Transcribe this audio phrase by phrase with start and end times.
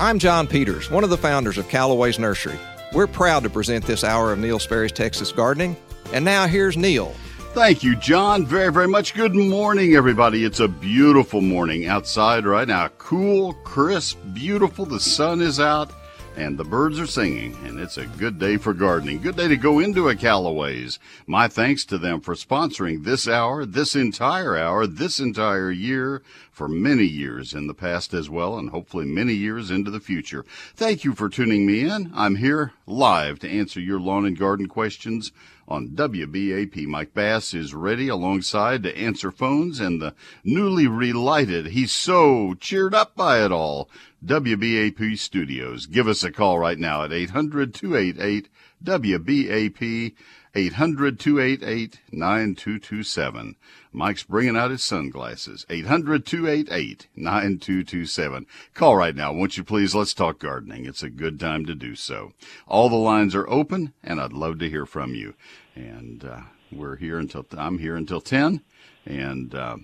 [0.00, 2.56] I'm John Peters, one of the founders of Callaway's Nursery.
[2.92, 5.76] We're proud to present this hour of Neil Sperry's Texas Gardening.
[6.12, 7.12] And now here's Neil.
[7.52, 9.12] Thank you, John, very, very much.
[9.12, 10.44] Good morning, everybody.
[10.44, 12.86] It's a beautiful morning outside right now.
[12.98, 14.86] Cool, crisp, beautiful.
[14.86, 15.90] The sun is out
[16.38, 19.20] and the birds are singing, and it's a good day for gardening.
[19.20, 21.00] Good day to go into a Callaway's.
[21.26, 26.68] My thanks to them for sponsoring this hour, this entire hour, this entire year, for
[26.68, 30.44] many years in the past as well, and hopefully many years into the future.
[30.76, 32.12] Thank you for tuning me in.
[32.14, 35.32] I'm here live to answer your lawn and garden questions
[35.68, 36.86] on WBAP.
[36.86, 41.66] Mike Bass is ready alongside to answer phones and the newly relighted.
[41.66, 43.90] He's so cheered up by it all.
[44.24, 45.86] WBAP Studios.
[45.86, 48.48] Give us a call right now at 800 288
[48.82, 50.14] WBAP
[50.54, 53.56] 800 288 9227.
[53.92, 55.64] Mike's bringing out his sunglasses.
[55.70, 58.46] 800 288 9227.
[58.74, 59.94] Call right now, won't you please?
[59.94, 60.86] Let's talk gardening.
[60.86, 62.32] It's a good time to do so.
[62.66, 65.34] All the lines are open, and I'd love to hear from you.
[65.74, 68.62] And uh, we're here until I'm here until 10,
[69.06, 69.76] and uh,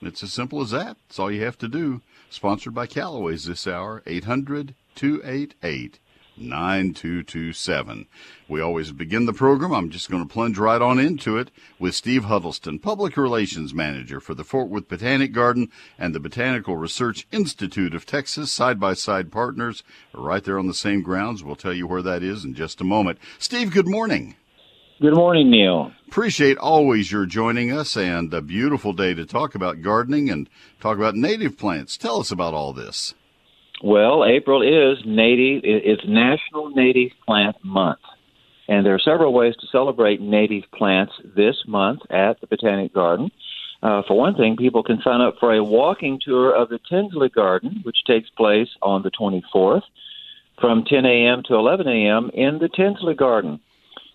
[0.00, 0.96] it's as simple as that.
[1.08, 2.00] It's all you have to do.
[2.30, 5.98] Sponsored by Callaway's this hour, 800 288
[6.40, 8.06] 9227.
[8.48, 9.72] We always begin the program.
[9.72, 14.20] I'm just going to plunge right on into it with Steve Huddleston, Public Relations Manager
[14.20, 18.94] for the Fort Worth Botanic Garden and the Botanical Research Institute of Texas, side by
[18.94, 19.82] side partners,
[20.12, 21.44] right there on the same grounds.
[21.44, 23.18] We'll tell you where that is in just a moment.
[23.38, 24.36] Steve, good morning.
[25.00, 25.92] Good morning, Neil.
[26.08, 30.46] Appreciate always your joining us and a beautiful day to talk about gardening and
[30.78, 31.96] talk about native plants.
[31.96, 33.14] Tell us about all this.
[33.82, 38.00] Well, April is native, it's National Native Plant Month.
[38.68, 43.30] And there are several ways to celebrate native plants this month at the Botanic Garden.
[43.82, 47.30] Uh, for one thing, people can sign up for a walking tour of the Tinsley
[47.30, 49.82] Garden, which takes place on the 24th
[50.60, 51.42] from 10 a.m.
[51.46, 52.30] to 11 a.m.
[52.34, 53.60] in the Tinsley Garden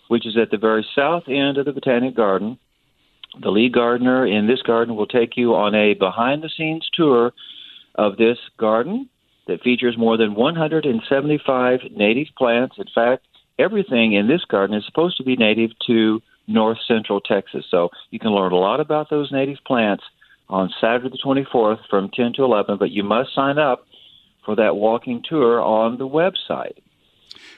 [0.07, 2.57] which is at the very south end of the Botanic Garden.
[3.41, 7.33] The lead gardener in this garden will take you on a behind the scenes tour
[7.95, 9.09] of this garden
[9.47, 12.75] that features more than 175 native plants.
[12.77, 13.25] In fact,
[13.59, 17.65] everything in this garden is supposed to be native to north central Texas.
[17.69, 20.03] So you can learn a lot about those native plants
[20.49, 23.85] on Saturday the 24th from 10 to 11, but you must sign up
[24.45, 26.77] for that walking tour on the website.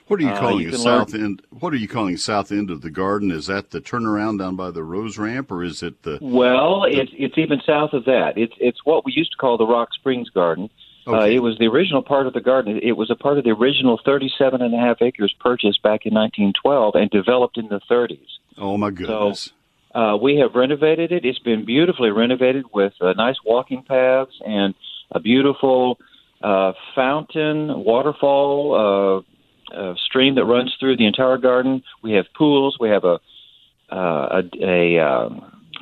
[0.08, 1.24] What are you uh, calling uh, you south learn...
[1.24, 1.42] end?
[1.50, 3.30] What are you calling south end of the garden?
[3.30, 6.18] Is that the turnaround down by the Rose Ramp, or is it the?
[6.22, 7.02] Well, the...
[7.02, 8.34] it's it's even south of that.
[8.38, 10.70] It's it's what we used to call the Rock Springs Garden.
[11.08, 11.34] Uh, okay.
[11.34, 12.80] Uh, it was the original part of the garden.
[12.84, 16.14] It was a part of the original 37 and a half acres purchased back in
[16.14, 18.20] 1912 and developed in the 30s.
[18.58, 19.52] Oh my goodness!
[19.94, 21.26] So, uh, we have renovated it.
[21.26, 24.76] It's been beautifully renovated with uh, nice walking paths and
[25.12, 25.98] a beautiful
[26.42, 29.24] uh, fountain, waterfall,
[29.74, 31.84] uh, a stream that runs through the entire garden.
[32.02, 32.78] We have pools.
[32.80, 33.20] We have a
[33.90, 35.30] uh, a, a uh,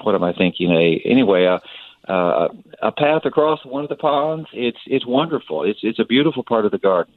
[0.03, 0.71] what am I thinking?
[0.71, 1.61] A anyway a
[2.07, 2.49] uh,
[2.81, 4.47] a path across one of the ponds.
[4.53, 5.63] It's it's wonderful.
[5.63, 7.13] It's it's a beautiful part of the garden.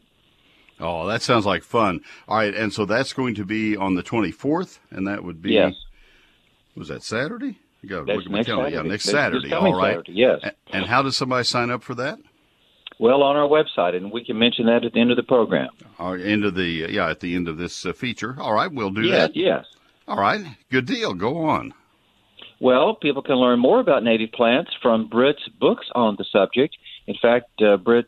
[0.80, 2.00] Oh, that sounds like fun.
[2.28, 5.52] All right, and so that's going to be on the 24th, and that would be
[5.52, 5.74] yes.
[6.76, 7.58] Was that Saturday?
[7.82, 8.76] You got to look at my calendar.
[8.76, 9.52] Yeah, next Saturday.
[9.52, 9.96] All right.
[9.96, 10.40] Saturday, yes.
[10.72, 12.18] And how does somebody sign up for that?
[13.00, 15.70] Well, on our website, and we can mention that at the end of the program.
[16.00, 18.36] End of the yeah, at the end of this uh, feature.
[18.40, 19.36] All right, we'll do yes, that.
[19.36, 19.64] Yes.
[20.08, 21.14] All right, good deal.
[21.14, 21.74] Go on.
[22.60, 26.76] Well, people can learn more about native plants from Brit's books on the subject.
[27.06, 28.06] In fact, uh, Brit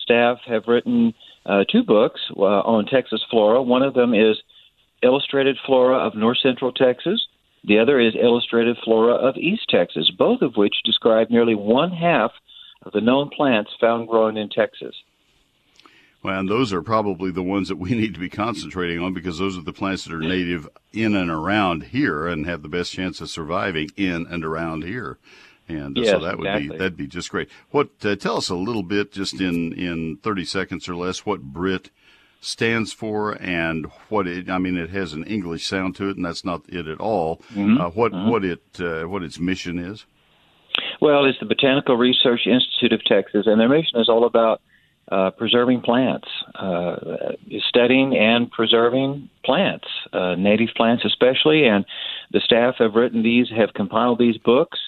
[0.00, 1.14] staff have written
[1.44, 3.62] uh, two books uh, on Texas flora.
[3.62, 4.36] One of them is
[5.02, 7.26] Illustrated Flora of North Central Texas.
[7.64, 12.30] The other is Illustrated Flora of East Texas, both of which describe nearly one half
[12.82, 14.94] of the known plants found growing in Texas.
[16.22, 19.38] Well, and those are probably the ones that we need to be concentrating on because
[19.38, 22.92] those are the plants that are native in and around here and have the best
[22.92, 25.18] chance of surviving in and around here.
[25.68, 26.68] And uh, yes, so that would exactly.
[26.68, 27.50] be that'd be just great.
[27.70, 31.42] What uh, tell us a little bit, just in in thirty seconds or less, what
[31.42, 31.90] Brit
[32.40, 34.48] stands for and what it.
[34.48, 37.42] I mean, it has an English sound to it, and that's not it at all.
[37.52, 37.80] Mm-hmm.
[37.80, 38.30] Uh, what mm-hmm.
[38.30, 40.06] what it uh, what its mission is.
[41.02, 44.62] Well, it's the Botanical Research Institute of Texas, and their mission is all about
[45.10, 46.96] uh, preserving plants, uh,
[47.68, 51.66] studying and preserving plants, uh, native plants especially.
[51.66, 51.84] And
[52.32, 54.78] the staff have written these, have compiled these books,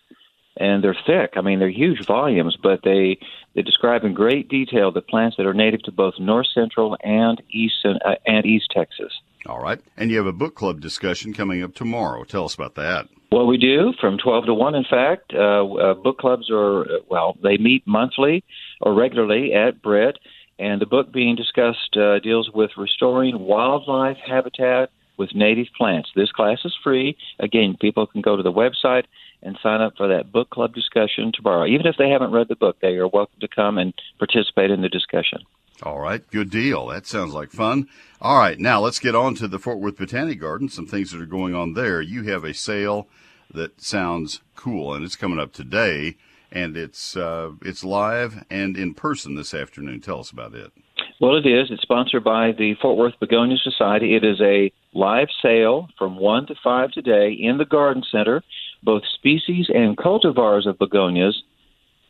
[0.56, 1.34] and they're thick.
[1.36, 3.18] I mean, they're huge volumes, but they
[3.54, 7.42] they describe in great detail the plants that are native to both North Central and
[7.50, 9.12] East uh, and East Texas.
[9.46, 12.24] All right, and you have a book club discussion coming up tomorrow.
[12.24, 13.08] Tell us about that.
[13.32, 15.32] Well, we do from 12 to 1, in fact.
[15.32, 18.42] Uh, uh, book clubs are, well, they meet monthly
[18.80, 20.18] or regularly at Brit,
[20.58, 26.08] And the book being discussed uh, deals with restoring wildlife habitat with native plants.
[26.16, 27.16] This class is free.
[27.38, 29.04] Again, people can go to the website
[29.42, 31.66] and sign up for that book club discussion tomorrow.
[31.66, 34.82] Even if they haven't read the book, they are welcome to come and participate in
[34.82, 35.40] the discussion.
[35.82, 36.86] All right, good deal.
[36.88, 37.88] That sounds like fun.
[38.20, 41.22] All right, now let's get on to the Fort Worth Botanic Garden, some things that
[41.22, 42.02] are going on there.
[42.02, 43.08] You have a sale
[43.52, 46.16] that sounds cool, and it's coming up today,
[46.52, 50.00] and it's uh, it's live and in person this afternoon.
[50.00, 50.72] Tell us about it.
[51.20, 51.70] Well, it is.
[51.70, 54.16] It's sponsored by the Fort Worth Begonia Society.
[54.16, 58.42] It is a live sale from 1 to 5 today in the Garden Center.
[58.82, 61.42] Both species and cultivars of begonias,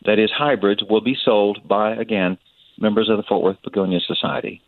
[0.04, 2.38] that is hybrids, will be sold by, again,
[2.78, 4.62] members of the Fort Worth Begonia Society.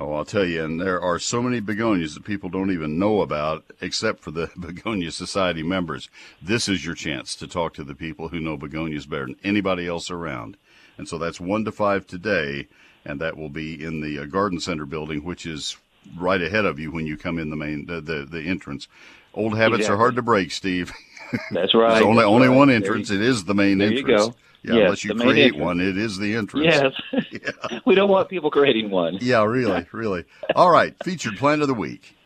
[0.00, 3.20] Oh, I'll tell you, and there are so many begonias that people don't even know
[3.20, 6.08] about, except for the Begonia Society members.
[6.42, 9.86] This is your chance to talk to the people who know begonias better than anybody
[9.86, 10.56] else around.
[10.98, 12.66] And so that's one to five today,
[13.04, 15.76] and that will be in the uh, Garden Center building, which is
[16.18, 18.88] right ahead of you when you come in the main the the, the entrance.
[19.32, 19.94] Old habits Exactly.
[19.94, 20.92] are hard to break, Steve.
[21.50, 21.90] That's right.
[21.94, 22.56] There's only That's only right.
[22.56, 23.10] one entrance.
[23.10, 24.06] you- It is the main entrance.
[24.06, 24.34] there you go.
[24.64, 25.62] Yeah, Yes, unless you create entrance.
[25.62, 26.66] one, it is the entrance.
[27.12, 27.42] Yes.
[27.86, 29.18] we don't want people creating one.
[29.20, 30.24] Yeah, really, really.
[30.56, 32.16] All right, featured plant of the week.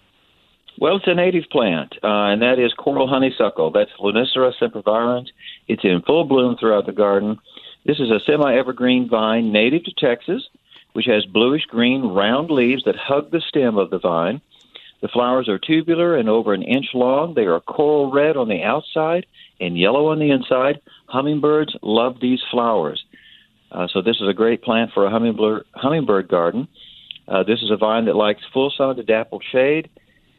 [0.81, 3.73] Well, it's a native plant, uh, and that is coral honeysuckle.
[3.73, 5.27] That's Lonicera sempervirens.
[5.67, 7.39] It's in full bloom throughout the garden.
[7.85, 10.47] This is a semi-evergreen vine native to Texas,
[10.93, 14.41] which has bluish-green round leaves that hug the stem of the vine.
[15.01, 17.35] The flowers are tubular and over an inch long.
[17.35, 19.27] They are coral red on the outside
[19.61, 20.81] and yellow on the inside.
[21.07, 23.05] Hummingbirds love these flowers.
[23.71, 26.69] Uh, so this is a great plant for a hummingbird, hummingbird garden.
[27.29, 29.91] Uh, this is a vine that likes full sun to dappled shade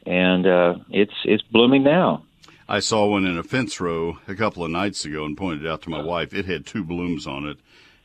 [0.05, 2.23] and uh, it's it's blooming now.
[2.67, 5.81] I saw one in a fence row a couple of nights ago and pointed out
[5.83, 6.33] to my wife.
[6.33, 7.57] It had two blooms on it,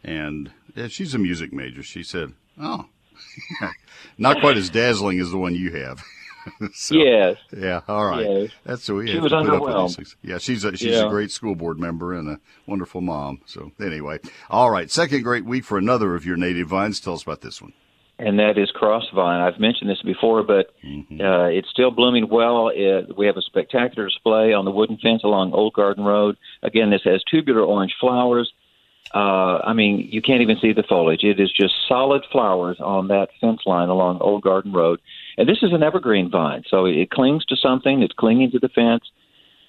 [0.02, 1.82] and yeah, she's a music major.
[1.82, 2.86] She said, "Oh,
[4.18, 6.02] not quite as dazzling as the one you have."
[6.74, 7.80] so, yes, Yeah.
[7.88, 8.26] All right.
[8.26, 8.50] Yes.
[8.64, 10.14] That's what we She have was to put up with underwhelmed.
[10.22, 11.06] Yeah, she's a she's Yeah.
[11.06, 13.40] a great school board member and a wonderful mom.
[13.46, 14.18] So anyway,
[14.50, 14.90] all right.
[14.90, 17.00] Second great week for another of your native vines.
[17.00, 17.72] Tell us about this one.
[18.18, 19.40] and that is cross vine.
[19.40, 21.20] I've mentioned this before, but Mm-hmm.
[21.20, 22.68] uh, it's still blooming well.
[22.72, 26.36] It, we have a spectacular display on the wooden fence along Old Garden Road.
[26.62, 28.52] Again, this has tubular orange flowers.
[29.14, 31.22] Uh, I mean, you can't even see the foliage.
[31.24, 35.00] It is just solid flowers on that fence line along Old Garden Road.
[35.36, 38.02] And this is an evergreen vine, so it clings to something.
[38.02, 39.04] It's clinging to the fence,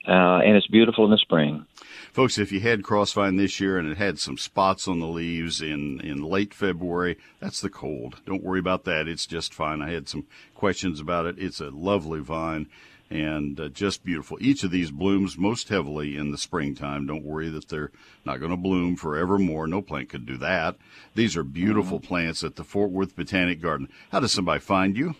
[0.07, 1.65] uh, and it's beautiful in the spring.
[2.13, 5.61] Folks, if you had crossvine this year and it had some spots on the leaves
[5.61, 8.21] in, in late February, that's the cold.
[8.25, 9.07] Don't worry about that.
[9.07, 9.81] It's just fine.
[9.81, 11.35] I had some questions about it.
[11.37, 12.67] It's a lovely vine
[13.09, 14.37] and uh, just beautiful.
[14.41, 17.05] Each of these blooms most heavily in the springtime.
[17.05, 17.91] Don't worry that they're
[18.23, 19.67] not going to bloom forevermore.
[19.67, 20.77] No plant could do that.
[21.13, 23.89] These are beautiful plants at the Fort Worth Botanic Garden.
[24.11, 25.15] How does somebody find you?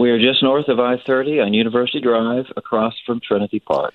[0.00, 3.92] We are just north of I 30 on University Drive, across from Trinity Park.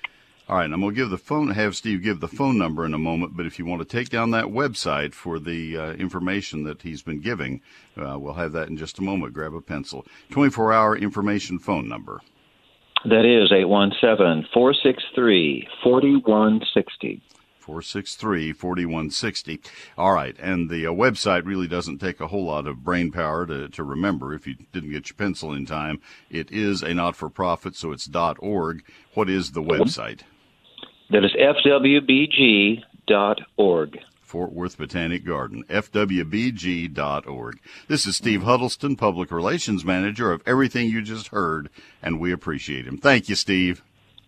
[0.48, 2.86] All right, and I'm going to give the phone, have Steve give the phone number
[2.86, 5.92] in a moment, but if you want to take down that website for the uh,
[5.94, 7.60] information that he's been giving,
[7.96, 9.34] uh, we'll have that in just a moment.
[9.34, 10.06] Grab a pencil.
[10.30, 12.20] 24 hour information phone number.
[13.04, 17.20] That is 817 463 4160.
[17.66, 19.60] 463 4160.
[19.98, 23.44] All right, and the uh, website really doesn't take a whole lot of brain power
[23.44, 26.00] to, to remember if you didn't get your pencil in time.
[26.30, 28.84] It is a not for profit, so it's .dot .org.
[29.14, 30.20] What is the website?
[31.10, 32.78] That is fwbg.org.
[34.22, 37.60] Fort Worth Botanic Garden, fwbg.org.
[37.88, 41.68] This is Steve Huddleston, Public Relations Manager of everything you just heard,
[42.02, 42.98] and we appreciate him.
[42.98, 43.82] Thank you, Steve.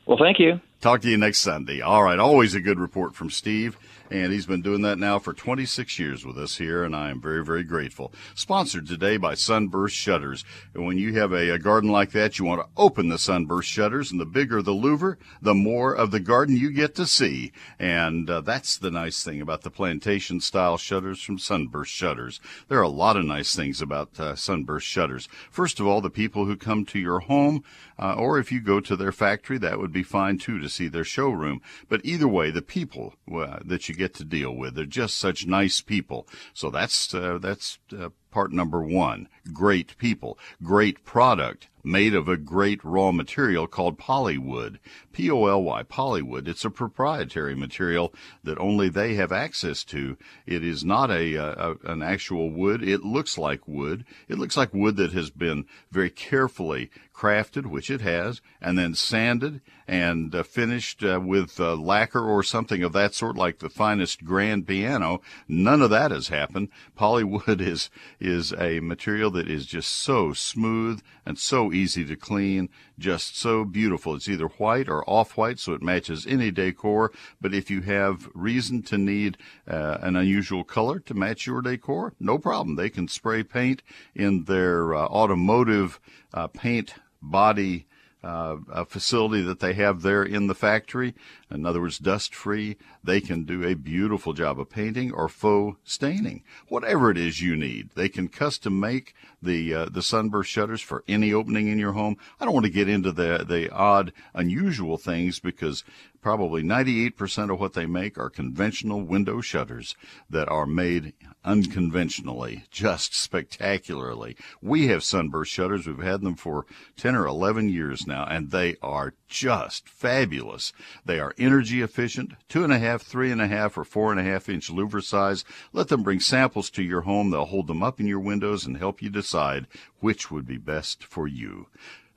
[0.09, 0.59] Well, thank you.
[0.81, 1.83] Talk to you next Sunday.
[1.83, 3.77] All right, always a good report from Steve,
[4.11, 7.21] and he's been doing that now for 26 years with us here, and I am
[7.21, 8.13] very, very grateful.
[8.35, 10.45] Sponsored today by Sunburst Shutters.
[10.75, 13.69] And when you have a, a garden like that, you want to open the Sunburst
[13.69, 17.53] Shutters, and the bigger the louver, the more of the garden you get to see.
[17.79, 22.41] And uh, that's the nice thing about the plantation style shutters from Sunburst Shutters.
[22.69, 25.29] There are a lot of nice things about uh, Sunburst Shutters.
[25.51, 27.63] First of all, the people who come to your home,
[27.99, 30.89] uh, or if you go to their factory, that would be fine too to see
[30.89, 31.61] their showroom.
[31.89, 35.47] But either way, the people uh, that you get to deal with, they're just such
[35.47, 36.27] nice people.
[36.55, 39.29] So that's uh, that's uh, part number one.
[39.53, 41.69] Great people, great product.
[41.85, 44.79] made of a great raw material called polywood.
[45.13, 46.47] P O L Y, polywood.
[46.47, 48.13] It's a proprietary material
[48.45, 50.17] that only they have access to.
[50.47, 52.83] It is not a, a, an actual wood.
[52.83, 54.05] It looks like wood.
[54.29, 58.95] It looks like wood that has been very carefully crafted, which it has, and then
[58.95, 63.69] sanded and uh, finished uh, with uh, lacquer or something of that sort, like the
[63.69, 65.21] finest grand piano.
[65.49, 66.69] None of that has happened.
[66.97, 67.91] Polywood is
[68.21, 73.67] is a material that is just so smooth and so easy to clean, just so
[73.67, 74.15] beautiful.
[74.15, 77.13] It's either white or off white, so it matches any decor.
[77.39, 79.37] But if you have reason to need
[79.69, 82.77] uh, an unusual color to match your decor, no problem.
[82.77, 83.83] They can spray paint
[84.15, 86.01] in their uh, automotive
[86.33, 87.88] uh, paint body
[88.23, 91.15] uh, a facility that they have there in the factory.
[91.51, 92.77] In other words, dust free.
[93.03, 97.57] They can do a beautiful job of painting or faux staining, whatever it is you
[97.57, 97.91] need.
[97.95, 102.17] They can custom make the uh, the sunburst shutters for any opening in your home.
[102.41, 105.85] I don't want to get into the the odd, unusual things because
[106.29, 109.97] probably 98% of what they make are conventional window shutters
[110.29, 114.37] that are made unconventionally, just spectacularly.
[114.61, 115.87] We have sunburst shutters.
[115.87, 116.67] We've had them for
[116.99, 120.75] 10 or 11 years now, and they are just fabulous.
[121.03, 124.21] They are energy efficient, two and a half, three and a half, or four and
[124.21, 125.47] a half inch louver size.
[125.73, 127.31] Let them bring samples to your home.
[127.31, 129.67] They'll hold them up in your windows and help you decide
[130.01, 131.69] which would be best for you.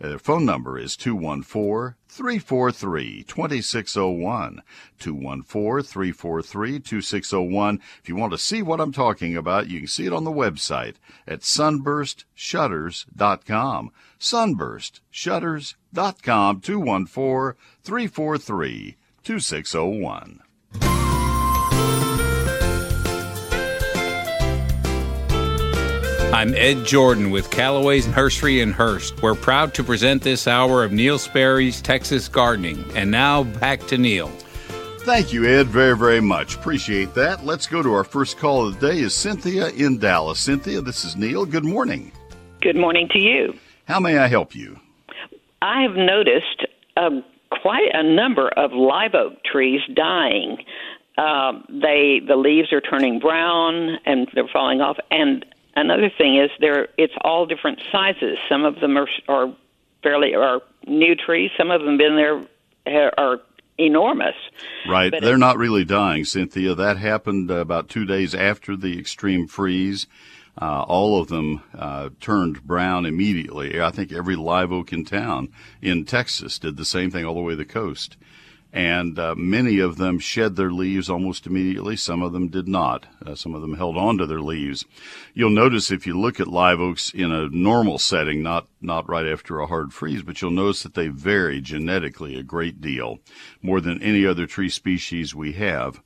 [0.01, 4.63] Their phone number is 214 343 2601.
[4.97, 7.79] 214 343 2601.
[8.01, 10.31] If you want to see what I'm talking about, you can see it on the
[10.31, 10.95] website
[11.27, 13.91] at sunburstshutters.com.
[14.19, 20.41] Sunburstshutters.com 214 343 2601.
[26.33, 29.21] I'm Ed Jordan with Callaway's Nursery in Hurst.
[29.21, 32.85] We're proud to present this hour of Neil Sperry's Texas Gardening.
[32.95, 34.29] And now back to Neil.
[34.99, 36.55] Thank you, Ed, very, very much.
[36.55, 37.45] Appreciate that.
[37.45, 40.39] Let's go to our first call of the day is Cynthia in Dallas.
[40.39, 41.45] Cynthia, this is Neil.
[41.45, 42.13] Good morning.
[42.61, 43.53] Good morning to you.
[43.85, 44.79] How may I help you?
[45.61, 47.09] I have noticed uh,
[47.61, 50.63] quite a number of live oak trees dying.
[51.17, 55.45] Uh, they the leaves are turning brown and they're falling off, and
[55.81, 58.37] Another thing is there it's all different sizes.
[58.47, 59.51] Some of them are are
[60.03, 61.49] fairly are new trees.
[61.57, 63.39] Some of them been there are
[63.79, 64.35] enormous.
[64.87, 66.75] Right, but they're not really dying, Cynthia.
[66.75, 70.05] That happened about two days after the extreme freeze.
[70.61, 73.81] Uh, all of them uh, turned brown immediately.
[73.81, 75.49] I think every live oak in town
[75.81, 78.17] in Texas did the same thing all the way to the coast
[78.73, 81.95] and uh, many of them shed their leaves almost immediately.
[81.95, 83.05] Some of them did not.
[83.25, 84.85] Uh, some of them held on to their leaves.
[85.33, 89.25] You'll notice if you look at live oaks in a normal setting, not not right
[89.25, 93.19] after a hard freeze, but you'll notice that they vary genetically a great deal,
[93.61, 96.01] more than any other tree species we have.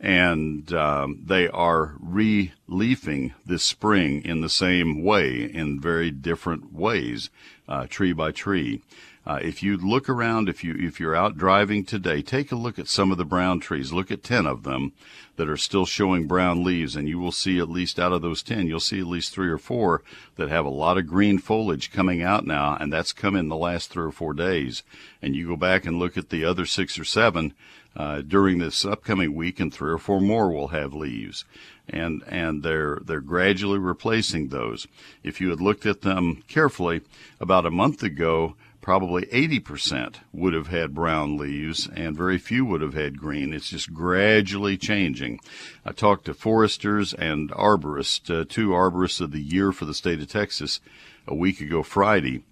[0.00, 7.28] And um, they are re-leafing this spring in the same way, in very different ways,
[7.68, 8.80] uh, tree by tree.
[9.26, 12.78] Uh, if you look around, if you if you're out driving today, take a look
[12.78, 13.92] at some of the brown trees.
[13.92, 14.92] Look at ten of them
[15.36, 18.42] that are still showing brown leaves, and you will see at least out of those
[18.42, 20.02] ten, you'll see at least three or four
[20.36, 23.56] that have a lot of green foliage coming out now, and that's come in the
[23.56, 24.82] last three or four days.
[25.20, 27.52] And you go back and look at the other six or seven
[27.96, 31.44] uh, during this upcoming week, and three or four more will have leaves
[31.92, 34.86] and and they're they're gradually replacing those.
[35.22, 37.02] If you had looked at them carefully
[37.40, 42.80] about a month ago, probably 80% would have had brown leaves and very few would
[42.80, 43.52] have had green.
[43.52, 45.40] It's just gradually changing.
[45.84, 50.20] I talked to foresters and arborists, uh, two arborists of the year for the state
[50.20, 50.80] of Texas
[51.26, 52.42] a week ago Friday.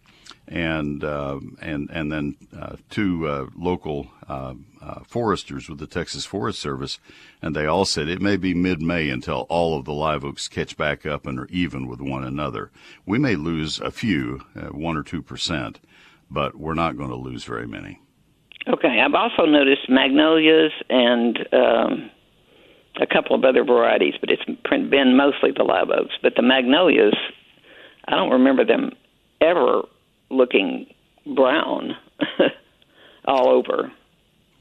[0.50, 6.24] And uh, and and then uh, two uh, local uh, uh, foresters with the Texas
[6.24, 6.98] Forest Service,
[7.42, 10.74] and they all said it may be mid-May until all of the live oaks catch
[10.78, 12.70] back up and are even with one another.
[13.04, 14.40] We may lose a few,
[14.70, 15.80] one or two percent,
[16.30, 18.00] but we're not going to lose very many.
[18.66, 22.10] Okay, I've also noticed magnolias and um,
[23.02, 26.14] a couple of other varieties, but it's been mostly the live oaks.
[26.22, 27.14] But the magnolias,
[28.06, 28.92] I don't remember them
[29.42, 29.82] ever
[30.30, 30.86] looking
[31.26, 31.96] brown
[33.24, 33.92] all over.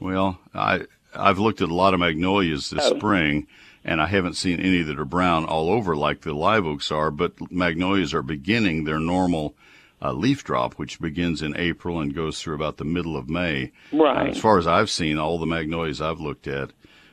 [0.00, 2.96] Well, I I've looked at a lot of magnolias this oh.
[2.96, 3.46] spring,
[3.84, 7.10] and I haven't seen any that are brown all over like the live oaks are.
[7.10, 9.54] But magnolias are beginning their normal
[10.00, 13.72] uh, leaf drop, which begins in April and goes through about the middle of May.
[13.92, 14.28] Right.
[14.28, 16.70] Uh, as far as I've seen, all the magnolias I've looked at,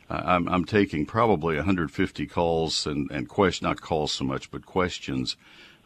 [0.09, 4.65] uh, I'm, I'm taking probably 150 calls and, and questions, not calls so much, but
[4.65, 5.35] questions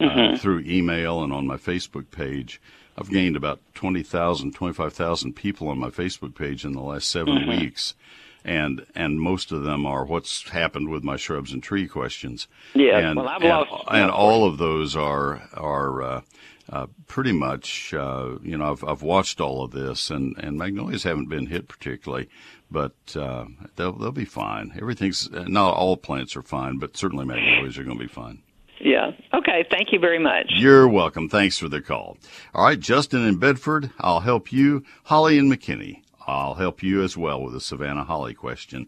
[0.00, 0.36] uh, mm-hmm.
[0.36, 2.60] through email and on my Facebook page
[3.00, 7.50] I've gained about 20,000, 25,000 people on my Facebook page in the last 7 mm-hmm.
[7.50, 7.94] weeks.
[8.42, 12.48] And and most of them are what's happened with my shrubs and tree questions.
[12.72, 13.84] Yeah, and, well, I've and, lost.
[13.90, 16.20] And all of those are are uh,
[16.70, 21.02] uh, pretty much, uh, you know, I've, I've watched all of this, and, and magnolias
[21.02, 22.30] haven't been hit particularly,
[22.70, 23.44] but uh,
[23.76, 24.72] they'll they'll be fine.
[24.74, 28.42] Everything's not all plants are fine, but certainly magnolias are going to be fine.
[28.78, 29.10] Yeah.
[29.40, 29.64] Okay.
[29.70, 30.52] Thank you very much.
[30.54, 31.28] You're welcome.
[31.28, 32.18] Thanks for the call.
[32.54, 34.84] All right, Justin in Bedford, I'll help you.
[35.04, 36.02] Holly in McKinney.
[36.26, 38.86] I'll help you as well with a Savannah Holly question.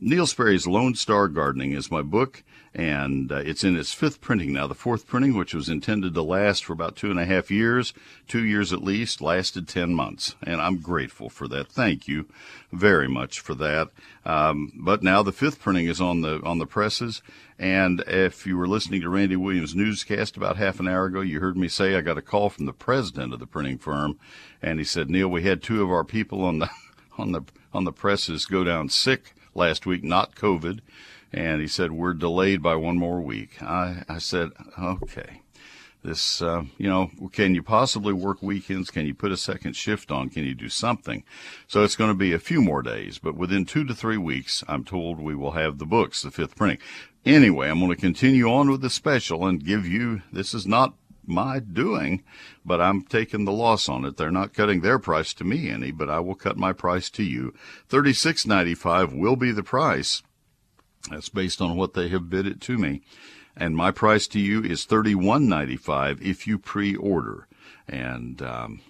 [0.00, 2.42] Neil Sperry's Lone Star Gardening is my book
[2.74, 4.66] and uh, it's in its fifth printing now.
[4.66, 7.92] The fourth printing, which was intended to last for about two and a half years,
[8.26, 10.34] two years at least, lasted 10 months.
[10.42, 11.68] And I'm grateful for that.
[11.68, 12.26] Thank you
[12.72, 13.88] very much for that.
[14.24, 17.20] Um, but now the fifth printing is on the, on the presses.
[17.62, 21.38] And if you were listening to Randy Williams' newscast about half an hour ago, you
[21.40, 24.18] heard me say I got a call from the president of the printing firm.
[24.60, 26.70] And he said, Neil, we had two of our people on the,
[27.18, 27.42] on the,
[27.72, 30.80] on the presses go down sick last week, not COVID
[31.32, 33.62] and he said we're delayed by one more week.
[33.62, 35.40] I I said okay.
[36.04, 38.90] This, uh, you know, can you possibly work weekends?
[38.90, 40.30] Can you put a second shift on?
[40.30, 41.22] Can you do something?
[41.68, 44.64] So it's going to be a few more days, but within two to three weeks,
[44.66, 46.80] I'm told we will have the books, the fifth printing.
[47.24, 50.94] Anyway, I'm going to continue on with the special and give you, this is not
[51.24, 52.24] my doing,
[52.64, 54.16] but I'm taking the loss on it.
[54.16, 57.22] They're not cutting their price to me any, but I will cut my price to
[57.22, 57.54] you.
[57.88, 60.22] Thirty-six ninety-five will be the price.
[61.10, 63.02] That's based on what they have bid it to me.
[63.56, 67.48] And my price to you is $31.95 if you pre-order.
[67.86, 68.80] And, um,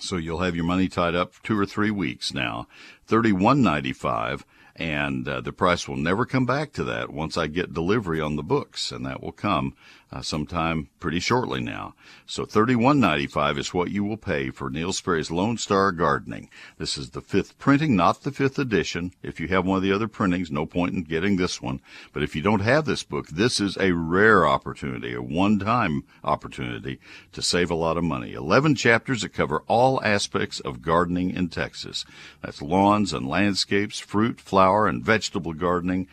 [0.00, 2.66] so you'll have your money tied up two or three weeks now.
[3.08, 4.42] $31.95
[4.76, 8.36] and uh, the price will never come back to that once I get delivery on
[8.36, 9.74] the books, and that will come
[10.14, 11.94] uh, sometime pretty shortly now.
[12.24, 16.48] So thirty-one ninety-five is what you will pay for Neil Sperry's Lone Star Gardening.
[16.78, 19.12] This is the fifth printing, not the fifth edition.
[19.22, 21.80] If you have one of the other printings, no point in getting this one.
[22.12, 27.00] But if you don't have this book, this is a rare opportunity, a one-time opportunity
[27.32, 28.32] to save a lot of money.
[28.32, 32.04] Eleven chapters that cover all aspects of gardening in Texas.
[32.40, 36.06] That's lawns and landscapes, fruit, flower, and vegetable gardening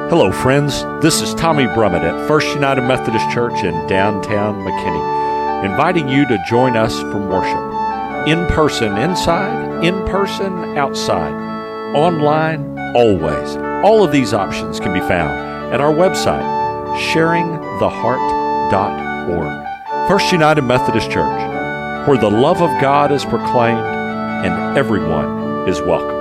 [0.08, 0.82] Hello, friends.
[1.02, 6.42] This is Tommy Brummett at First United Methodist Church in downtown McKinney, inviting you to
[6.48, 7.58] join us for worship.
[8.26, 11.34] In person inside, in person outside,
[11.94, 13.58] online always.
[13.84, 16.46] All of these options can be found at our website,
[17.12, 20.08] sharingtheheart.org.
[20.08, 21.42] First United Methodist Church,
[22.08, 26.19] where the love of God is proclaimed and everyone is welcome.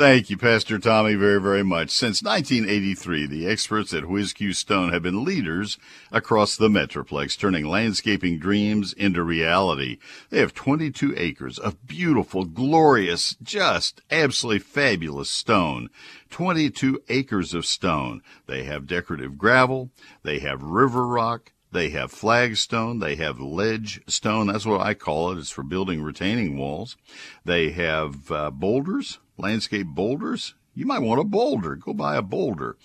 [0.00, 1.90] Thank you, Pastor Tommy, very, very much.
[1.90, 5.76] Since 1983, the experts at Whiz-Q Stone have been leaders
[6.10, 9.98] across the Metroplex, turning landscaping dreams into reality.
[10.30, 15.90] They have 22 acres of beautiful, glorious, just absolutely fabulous stone.
[16.30, 18.22] 22 acres of stone.
[18.46, 19.90] They have decorative gravel.
[20.22, 21.52] They have river rock.
[21.72, 23.00] They have flagstone.
[23.00, 24.46] They have ledge stone.
[24.46, 25.38] That's what I call it.
[25.38, 26.96] It's for building retaining walls.
[27.44, 31.76] They have uh, boulders landscape boulders, you might want a boulder.
[31.76, 32.76] Go buy a boulder.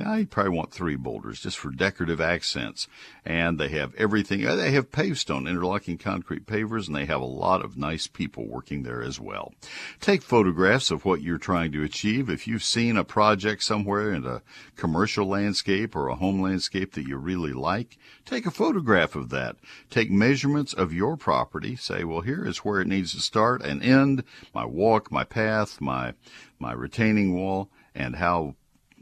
[0.00, 2.88] Yeah, you probably want three boulders just for decorative accents.
[3.22, 4.46] And they have everything.
[4.46, 8.48] Uh, they have pavestone, interlocking concrete pavers, and they have a lot of nice people
[8.48, 9.52] working there as well.
[10.00, 12.30] Take photographs of what you're trying to achieve.
[12.30, 14.40] If you've seen a project somewhere in a
[14.74, 19.56] commercial landscape or a home landscape that you really like, take a photograph of that.
[19.90, 21.76] Take measurements of your property.
[21.76, 25.78] Say, well, here is where it needs to start and end, my walk, my path,
[25.78, 26.14] my,
[26.58, 28.54] my retaining wall, and how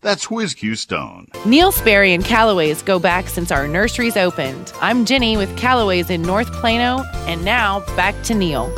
[0.00, 1.28] That's WhizQ Stone.
[1.44, 4.72] Neil Sperry and Callaway's go back since our nurseries opened.
[4.80, 8.68] I'm Jenny with Callaway's in North Plano, and now back to Neil.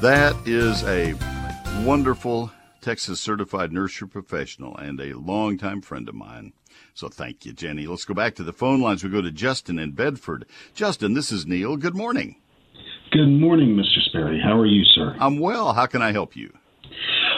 [0.00, 1.14] That is a
[1.84, 6.52] wonderful Texas certified nursery professional and a longtime friend of mine.
[6.94, 7.86] So thank you, Jenny.
[7.86, 9.04] Let's go back to the phone lines.
[9.04, 10.46] We go to Justin in Bedford.
[10.74, 11.76] Justin, this is Neil.
[11.76, 12.41] Good morning.
[13.12, 14.02] Good morning, Mr.
[14.06, 14.40] Sperry.
[14.42, 15.14] How are you, sir?
[15.20, 15.74] I'm well.
[15.74, 16.50] How can I help you?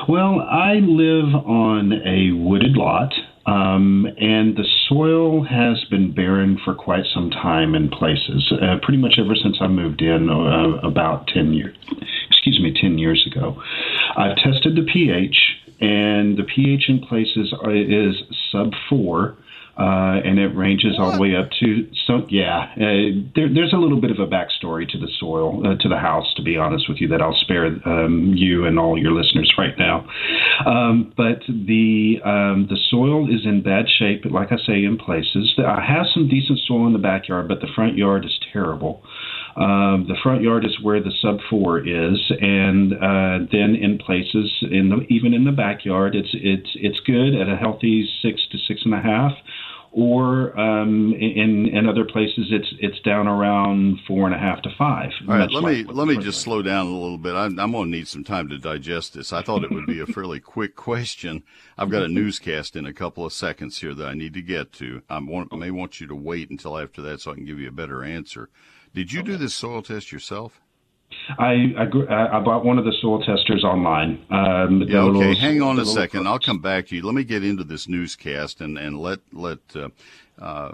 [0.09, 3.13] Well, I live on a wooded lot,
[3.45, 8.99] um, and the soil has been barren for quite some time in places, uh, pretty
[8.99, 11.77] much ever since I moved in uh, about 10 years,
[12.31, 13.61] excuse me, 10 years ago.
[14.17, 15.37] I've tested the pH,
[15.81, 18.15] and the pH in places is
[18.53, 19.37] sub 4
[19.77, 22.73] uh, and it ranges all the way up to so yeah.
[22.77, 25.99] Uh, there, there's a little bit of a backstory to the soil, uh, to the
[25.99, 29.53] house, to be honest with you, that I'll spare um, you and all your listeners
[29.59, 30.07] right now.
[30.65, 35.55] Um, but the um, the soil is in bad shape, like I say, in places.
[35.59, 39.03] I have some decent soil in the backyard, but the front yard is terrible.
[39.57, 44.53] Um, the front yard is where the sub four is, and uh, then in places,
[44.63, 48.59] in the, even in the backyard, it's it's it's good at a healthy six to
[48.59, 49.33] six and a half
[49.95, 54.71] or um, in in other places it's it's down around four and a half to
[54.77, 55.11] five.
[55.29, 57.37] All right, let me let me just slow down a little bit.
[57.37, 59.33] I'm, I'm going to need some time to digest this.
[59.33, 61.45] I thought it would be a fairly quick question.
[61.79, 64.73] I've got a newscast in a couple of seconds here that I need to get
[64.75, 65.03] to.
[65.09, 67.69] I want, may want you to wait until after that so I can give you
[67.69, 68.51] a better answer.
[68.95, 69.33] Did you okay.
[69.33, 70.61] do this soil test yourself?
[71.39, 74.25] I, I, I bought one of the soil testers online.
[74.31, 75.19] Um, yeah, okay.
[75.19, 76.27] Little, Hang on a second.
[76.27, 77.03] I'll come back to you.
[77.03, 79.89] Let me get into this newscast and, and let let uh,
[80.39, 80.73] uh,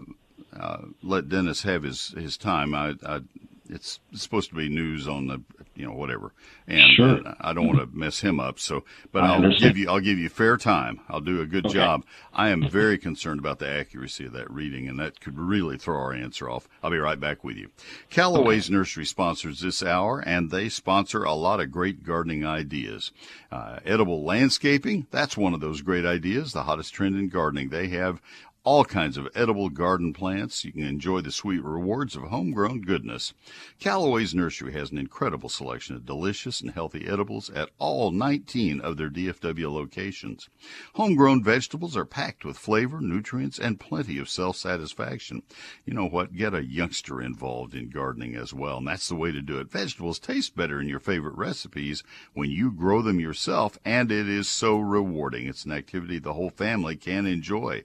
[0.59, 2.75] uh, let Dennis have his his time.
[2.75, 3.21] I, I
[3.69, 5.41] it's supposed to be news on the
[5.81, 6.33] you know whatever.
[6.69, 7.09] And, sure.
[7.09, 10.01] and I don't want to mess him up so but I will give you I'll
[10.01, 11.01] give you fair time.
[11.09, 11.75] I'll do a good okay.
[11.75, 12.05] job.
[12.35, 15.97] I am very concerned about the accuracy of that reading and that could really throw
[15.97, 16.69] our answer off.
[16.83, 17.71] I'll be right back with you.
[18.11, 18.75] Callaway's okay.
[18.75, 23.11] Nursery sponsors this hour and they sponsor a lot of great gardening ideas.
[23.51, 27.71] Uh, edible landscaping that's one of those great ideas the hottest trend in gardening.
[27.71, 28.21] They have
[28.63, 30.65] all kinds of edible garden plants.
[30.65, 33.33] You can enjoy the sweet rewards of homegrown goodness.
[33.79, 38.99] Callaway's Nursery has an incredible selection of delicious and healthy edibles at all 19 of
[38.99, 40.51] their DFW locations.
[40.95, 45.43] Homegrown vegetables are packed with flavor, nutrients, and plenty of self-satisfaction.
[45.87, 46.35] You know what?
[46.35, 49.71] Get a youngster involved in gardening as well, and that's the way to do it.
[49.71, 52.03] Vegetables taste better in your favorite recipes
[52.35, 55.47] when you grow them yourself, and it is so rewarding.
[55.47, 57.85] It's an activity the whole family can enjoy.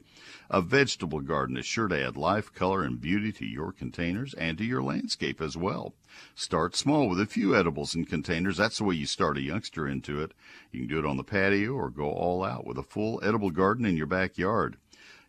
[0.49, 4.57] A vegetable garden is sure to add life, color, and beauty to your containers and
[4.57, 5.95] to your landscape as well.
[6.35, 8.57] Start small with a few edibles in containers.
[8.57, 10.33] That's the way you start a youngster into it.
[10.71, 13.49] You can do it on the patio or go all out with a full edible
[13.49, 14.77] garden in your backyard.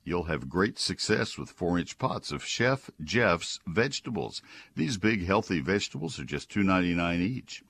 [0.04, 4.40] You'll have great success with four inch pots of Chef Jeff's vegetables.
[4.76, 7.64] These big healthy vegetables are just $2.99 each.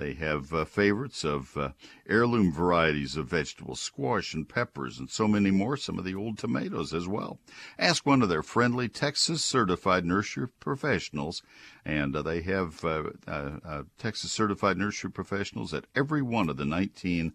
[0.00, 1.72] They have uh, favorites of uh,
[2.08, 6.38] heirloom varieties of vegetables, squash and peppers, and so many more, some of the old
[6.38, 7.38] tomatoes as well.
[7.78, 11.42] Ask one of their friendly Texas certified nursery professionals,
[11.84, 16.56] and uh, they have uh, uh, uh, Texas certified nursery professionals at every one of
[16.56, 17.34] the 19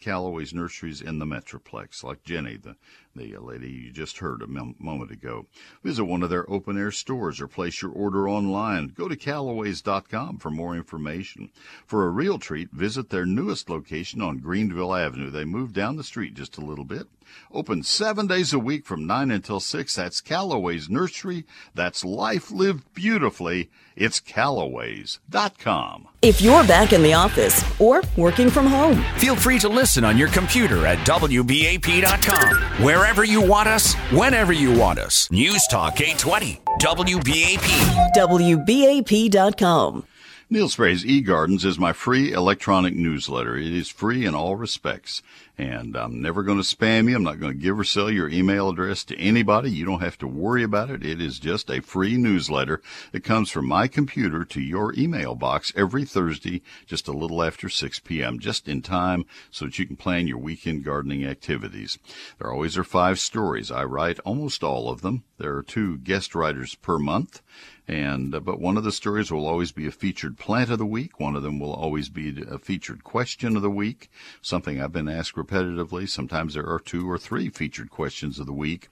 [0.00, 2.74] Callaway's nurseries in the Metroplex, like Jenny, the,
[3.14, 5.46] the uh, lady you just heard a moment ago.
[5.84, 8.88] Visit one of their open air stores or place your order online.
[8.88, 11.50] Go to callaways.com for more information.
[11.86, 15.28] For for a real treat, visit their newest location on Greenville Avenue.
[15.28, 17.08] They moved down the street just a little bit.
[17.52, 19.94] Open seven days a week from 9 until 6.
[19.94, 21.44] That's Callaway's Nursery.
[21.74, 23.70] That's life lived beautifully.
[23.96, 26.08] It's Callaways.com.
[26.22, 30.16] If you're back in the office or working from home, feel free to listen on
[30.16, 32.84] your computer at WBAP.com.
[32.84, 35.30] Wherever you want us, whenever you want us.
[35.30, 38.12] News Talk 820, WBAP.
[38.14, 40.04] WBAP.com.
[40.52, 43.56] Neil Sperry's eGardens is my free electronic newsletter.
[43.56, 45.22] It is free in all respects.
[45.60, 47.14] And I'm never going to spam you.
[47.14, 49.70] I'm not going to give or sell your email address to anybody.
[49.70, 51.04] You don't have to worry about it.
[51.04, 52.80] It is just a free newsletter
[53.12, 57.68] that comes from my computer to your email box every Thursday, just a little after
[57.68, 61.98] 6 p.m., just in time so that you can plan your weekend gardening activities.
[62.38, 63.70] There always are five stories.
[63.70, 65.24] I write almost all of them.
[65.36, 67.42] There are two guest writers per month.
[67.88, 70.86] And uh, but one of the stories will always be a featured plant of the
[70.86, 71.18] week.
[71.18, 74.10] One of them will always be a featured question of the week,
[74.42, 76.08] something I've been asked repetitively.
[76.08, 78.88] Sometimes there are two or three featured questions of the week,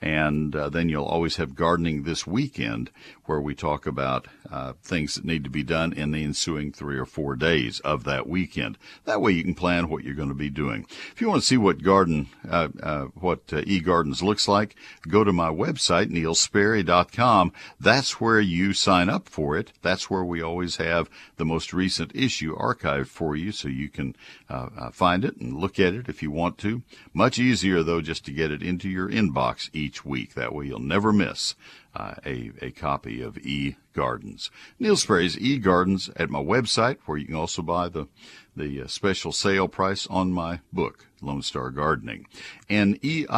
[0.00, 2.90] and uh, then you'll always have gardening this weekend,
[3.24, 6.96] where we talk about uh, things that need to be done in the ensuing three
[6.96, 8.78] or four days of that weekend.
[9.04, 10.86] That way, you can plan what you're going to be doing.
[11.12, 14.76] If you want to see what garden, uh, uh what uh, eGardens looks like,
[15.08, 17.52] go to my website neilsperry.com.
[17.80, 19.72] That's where you sign up for it.
[19.82, 24.14] That's where we always have the most recent issue archived for you, so you can
[24.48, 26.82] uh, find it and look at it if you want to.
[27.12, 30.34] Much easier though, just to get it into your inbox each each week.
[30.34, 31.54] That way you'll never miss
[31.94, 34.50] uh, a, a copy of E Gardens.
[34.78, 38.06] Neil Sperry's E Gardens at my website, where you can also buy the,
[38.54, 42.26] the uh, special sale price on my book, Lone Star Gardening.
[42.68, 43.30] N-E-I-L-S-P-E-R-R-Y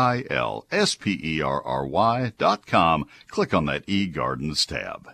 [2.36, 3.06] dot com.
[3.28, 5.08] Click on that E Gardens tab.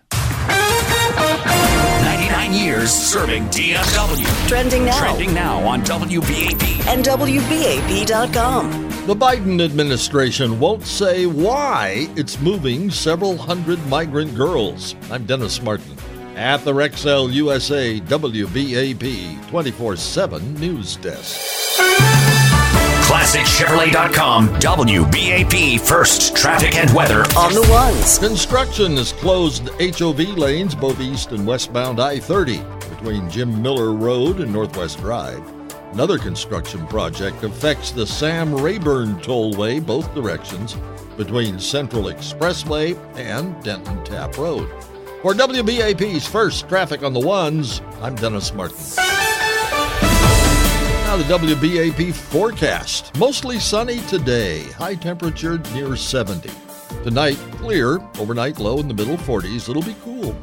[2.03, 4.49] 99 years serving DFW.
[4.49, 4.99] Trending now.
[4.99, 6.87] Trending now on WBAP.
[6.87, 8.86] And WBAP.com.
[9.07, 14.97] The Biden administration won't say why it's moving several hundred migrant girls.
[15.13, 15.97] I'm Dennis Martin.
[16.35, 21.37] At the Rexel USA WBAP 24 7 News Desk.
[23.07, 27.21] ClassicChevrolet.com, WBAP First Traffic and Weather.
[27.39, 28.19] On the ones.
[28.19, 34.41] Construction has closed HOV lanes both east and westbound I 30 between Jim Miller Road
[34.41, 35.56] and Northwest Drive.
[35.93, 40.77] Another construction project affects the Sam Rayburn Tollway both directions
[41.17, 44.69] between Central Expressway and Denton Tap Road.
[45.23, 48.77] For WBAP's first Traffic on the Ones, I'm Dennis Martin.
[51.07, 53.17] Now, the WBAP forecast.
[53.17, 56.51] Mostly sunny today, high temperature near 70.
[57.05, 59.69] Tonight, clear, overnight low in the middle 40s.
[59.69, 60.37] It'll be cool.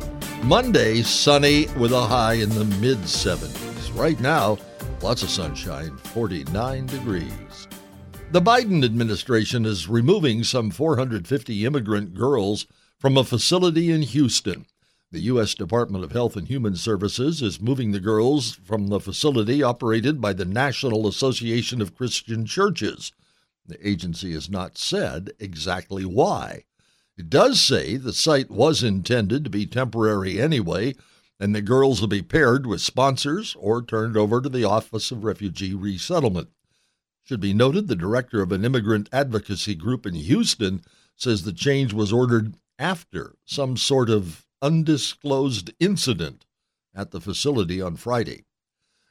[0.43, 3.95] Monday, sunny with a high in the mid 70s.
[3.97, 4.57] Right now,
[5.01, 7.67] lots of sunshine, 49 degrees.
[8.31, 12.65] The Biden administration is removing some 450 immigrant girls
[12.97, 14.65] from a facility in Houston.
[15.11, 15.53] The U.S.
[15.53, 20.33] Department of Health and Human Services is moving the girls from the facility operated by
[20.33, 23.11] the National Association of Christian Churches.
[23.65, 26.63] The agency has not said exactly why.
[27.15, 30.95] It does say the site was intended to be temporary anyway,
[31.43, 35.25] and the girls will be paired with sponsors or turned over to the Office of
[35.25, 36.47] Refugee Resettlement.
[37.25, 40.83] Should be noted the director of an immigrant advocacy group in Houston
[41.17, 46.45] says the change was ordered after some sort of undisclosed incident
[46.95, 48.45] at the facility on Friday.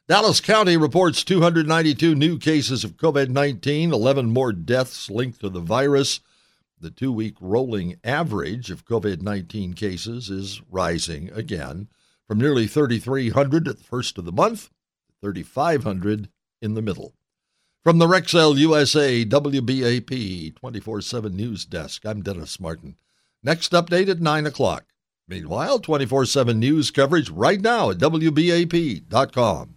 [0.09, 5.61] Dallas County reports 292 new cases of COVID 19, 11 more deaths linked to the
[5.61, 6.21] virus.
[6.81, 11.89] The two week rolling average of COVID 19 cases is rising again
[12.33, 14.71] from nearly 3,300 at the first of the month
[15.07, 16.31] to 3,500
[16.63, 17.13] in the middle.
[17.85, 22.97] From the Rexel USA WBAP 24 7 News Desk, I'm Dennis Martin.
[23.43, 24.87] Next update at 9 o'clock.
[25.29, 29.77] Meanwhile, 24 7 news coverage right now at WBAP.com.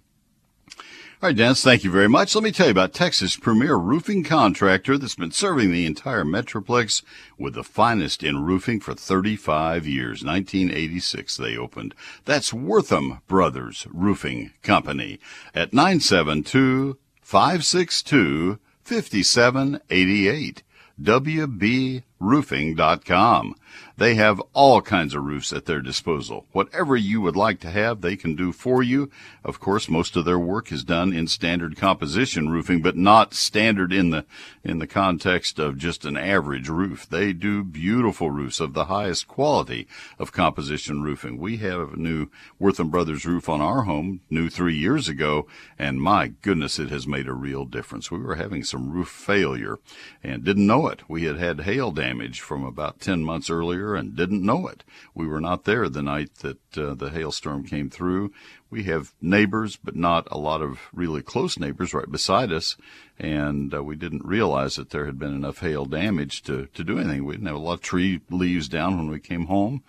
[1.25, 2.35] All right, Dennis, thank you very much.
[2.35, 7.01] Let me tell you about Texas' premier roofing contractor that's been serving the entire Metroplex
[7.35, 10.23] with the finest in roofing for 35 years.
[10.23, 11.95] 1986 they opened.
[12.25, 15.19] That's Wortham Brothers Roofing Company
[15.55, 20.61] at 972 562 5788.
[21.01, 23.55] WB roofing.com.
[23.97, 26.45] They have all kinds of roofs at their disposal.
[26.51, 29.09] Whatever you would like to have, they can do for you.
[29.43, 33.93] Of course, most of their work is done in standard composition roofing, but not standard
[33.93, 34.25] in the,
[34.63, 37.07] in the context of just an average roof.
[37.09, 39.87] They do beautiful roofs of the highest quality
[40.19, 41.37] of composition roofing.
[41.37, 42.27] We have a new
[42.59, 45.47] Wortham Brothers roof on our home, new three years ago,
[45.79, 48.11] and my goodness, it has made a real difference.
[48.11, 49.79] We were having some roof failure
[50.23, 51.01] and didn't know it.
[51.09, 52.04] We had had hail damage
[52.39, 54.83] from about 10 months earlier and didn't know it.
[55.13, 58.31] We were not there the night that uh, the hailstorm came through.
[58.69, 62.77] We have neighbors, but not a lot of really close neighbors right beside us.
[63.17, 66.99] And uh, we didn't realize that there had been enough hail damage to, to do
[66.99, 67.25] anything.
[67.25, 69.83] We didn't have a lot of tree leaves down when we came home.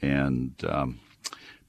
[0.00, 1.00] And, um,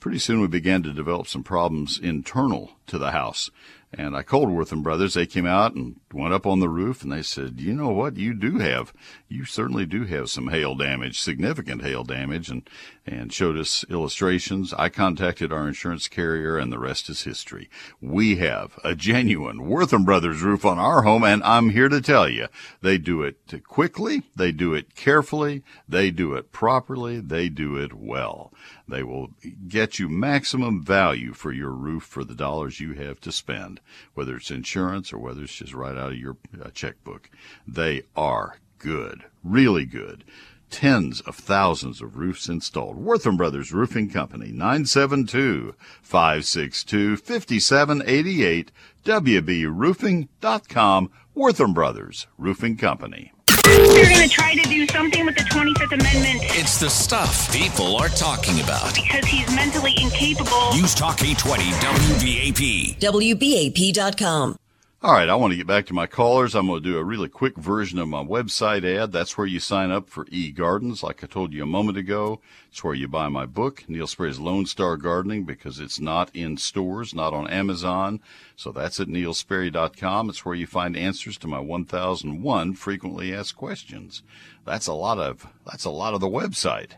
[0.03, 3.49] pretty soon we began to develop some problems internal to the house.
[3.93, 5.13] And I called Wortham Brothers.
[5.13, 8.17] They came out and went up on the roof and they said, you know what?
[8.17, 8.93] You do have,
[9.27, 12.69] you certainly do have some hail damage, significant hail damage and,
[13.05, 14.73] and showed us illustrations.
[14.73, 17.69] I contacted our insurance carrier and the rest is history.
[18.01, 22.29] We have a genuine Wortham Brothers roof on our home and I'm here to tell
[22.29, 22.47] you
[22.81, 24.23] they do it quickly.
[24.35, 25.63] They do it carefully.
[25.87, 27.19] They do it properly.
[27.19, 28.53] They do it well.
[28.87, 29.29] They will
[29.67, 33.79] get you maximum value for your roof for the dollars you have to spend,
[34.13, 37.29] whether it's insurance or whether it's just right out of your uh, checkbook.
[37.67, 40.23] They are good, really good.
[40.69, 42.97] Tens of thousands of roofs installed.
[42.97, 48.71] Wortham Brothers Roofing Company, 972 562 5788,
[49.05, 53.31] WBRoofing.com, Wortham Brothers Roofing Company.
[53.63, 56.39] They're going to try to do something with the 25th Amendment.
[56.57, 58.93] It's the stuff people are talking about.
[58.95, 60.73] Because he's mentally incapable.
[60.73, 62.99] Use Talk 820 WBAP.
[62.99, 64.57] WBAP.com.
[65.05, 66.55] All right, I want to get back to my callers.
[66.55, 69.11] I'm going to do a really quick version of my website ad.
[69.11, 72.39] That's where you sign up for eGardens, like I told you a moment ago.
[72.69, 76.55] It's where you buy my book, Neil Sperry's Lone Star Gardening, because it's not in
[76.55, 78.21] stores, not on Amazon.
[78.55, 80.29] So that's at neilsperry.com.
[80.29, 84.23] It's where you find answers to my 1001 frequently asked questions.
[84.63, 86.91] That's a lot of, that's a lot of the website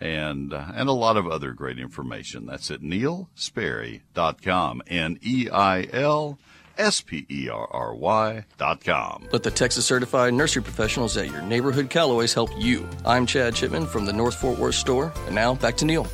[0.00, 2.44] and uh, and a lot of other great information.
[2.44, 4.82] That's at neilsperry.com.
[4.88, 6.40] N E I L
[6.78, 9.28] S-P-E-R-R-Y dot com.
[9.32, 12.88] Let the Texas certified nursery professionals at your neighborhood Callaways help you.
[13.04, 15.12] I'm Chad Chipman from the North Fort Worth store.
[15.26, 16.04] And now back to Neil.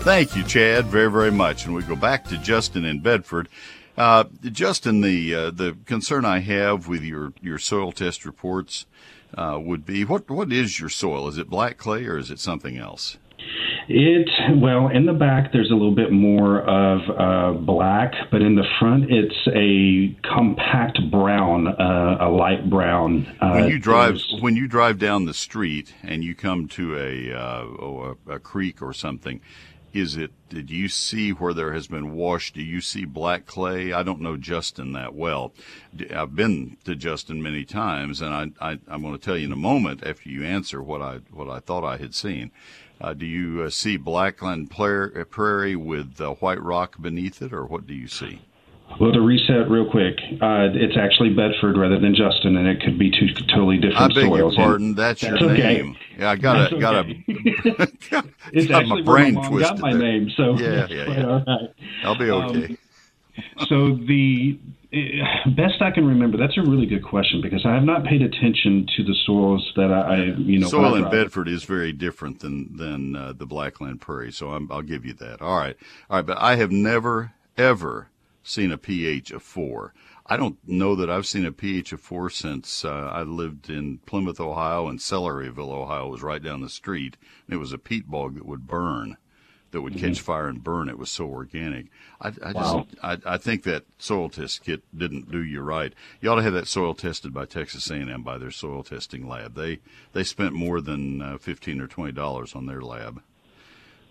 [0.00, 1.66] Thank you, Chad, very, very much.
[1.66, 3.48] And we go back to Justin in Bedford.
[3.96, 8.86] Uh, Justin, the uh, the concern I have with your, your soil test reports
[9.36, 11.26] uh, would be what what is your soil?
[11.26, 13.18] Is it black clay or is it something else?
[13.88, 14.28] It
[14.60, 18.66] well in the back there's a little bit more of uh, black, but in the
[18.78, 23.26] front it's a compact brown, uh, a light brown.
[23.40, 27.32] Uh, when you drive when you drive down the street and you come to a
[27.32, 29.40] uh, oh, a, a creek or something,
[29.92, 32.54] is it did you see where there has been washed?
[32.54, 33.92] Do you see black clay?
[33.92, 35.52] I don't know justin that well.
[36.14, 39.52] I've been to justin many times and i, I i'm going to tell you in
[39.52, 42.50] a moment after you answer what i what i thought i had seen
[43.00, 47.86] uh, do you uh, see blackland prairie with uh, white rock beneath it or what
[47.86, 48.40] do you see
[49.00, 52.98] well, to reset real quick, uh, it's actually Bedford rather than Justin, and it could
[52.98, 54.18] be two totally different soils.
[54.18, 54.56] I beg soils.
[54.56, 54.94] your pardon.
[54.94, 55.62] That's, That's your okay.
[55.62, 55.96] name.
[56.18, 57.04] Yeah, I got a got a.
[58.52, 59.76] it's got actually my brain my mom twisted.
[59.76, 60.02] got my there.
[60.02, 61.26] name, so yeah, yeah, yeah.
[61.26, 61.70] all right.
[62.02, 62.78] I'll be okay.
[63.56, 64.58] Um, so the
[65.56, 68.86] best I can remember, that's a really good question because I have not paid attention
[68.96, 70.68] to the soils that I, I you know.
[70.68, 74.82] soil in Bedford is very different than than uh, the Blackland Prairie, so I'm, I'll
[74.82, 75.42] give you that.
[75.42, 75.76] All right,
[76.08, 78.08] all right, but I have never ever
[78.42, 79.92] seen a pH of four.
[80.30, 83.98] I don't know that I've seen a pH of four since uh, I lived in
[84.04, 87.16] Plymouth, Ohio, and Celeryville, Ohio was right down the street.
[87.46, 89.16] And it was a peat bog that would burn,
[89.70, 90.88] that would catch fire and burn.
[90.88, 91.86] It was so organic.
[92.20, 95.92] I, I just, I, I think that soil test kit didn't do you right.
[96.20, 99.54] You ought to have that soil tested by Texas A&M by their soil testing lab.
[99.54, 99.80] They
[100.12, 103.22] they spent more than uh, fifteen or twenty dollars on their lab.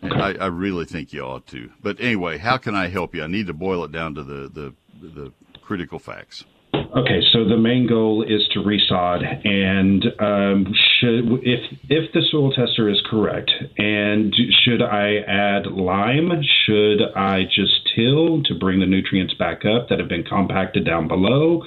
[0.02, 1.72] And I, I really think you ought to.
[1.82, 3.24] But anyway, how can I help you?
[3.24, 6.46] I need to boil it down to the the, the critical facts.
[6.96, 12.52] Okay, so the main goal is to resod, and um, should if if the soil
[12.52, 16.32] tester is correct, and should I add lime?
[16.66, 21.10] Should I just till to bring the nutrients back up that have been compacted down
[21.10, 21.64] below?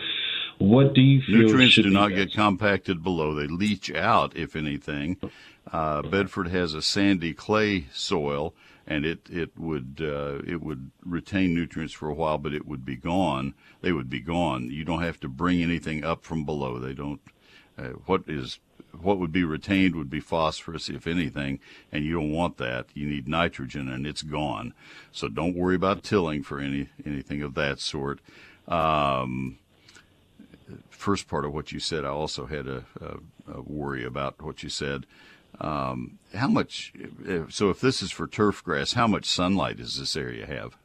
[0.61, 5.17] What do you feel Nutrients do not get compacted below; they leach out, if anything.
[5.73, 8.55] Uh, Bedford has a sandy clay soil,
[8.87, 12.85] and it it would uh, it would retain nutrients for a while, but it would
[12.85, 13.55] be gone.
[13.81, 14.71] They would be gone.
[14.71, 16.79] You don't have to bring anything up from below.
[16.79, 17.23] They don't.
[17.79, 18.59] Uh, what is
[19.01, 21.59] what would be retained would be phosphorus, if anything,
[21.91, 22.85] and you don't want that.
[22.93, 24.75] You need nitrogen, and it's gone.
[25.11, 28.21] So don't worry about tilling for any anything of that sort.
[28.69, 29.57] Um,
[31.01, 34.63] first part of what you said, I also had a, a, a worry about what
[34.63, 35.07] you said.
[35.61, 36.93] Um, how much?
[37.49, 40.77] So if this is for turf grass, how much sunlight does this area have?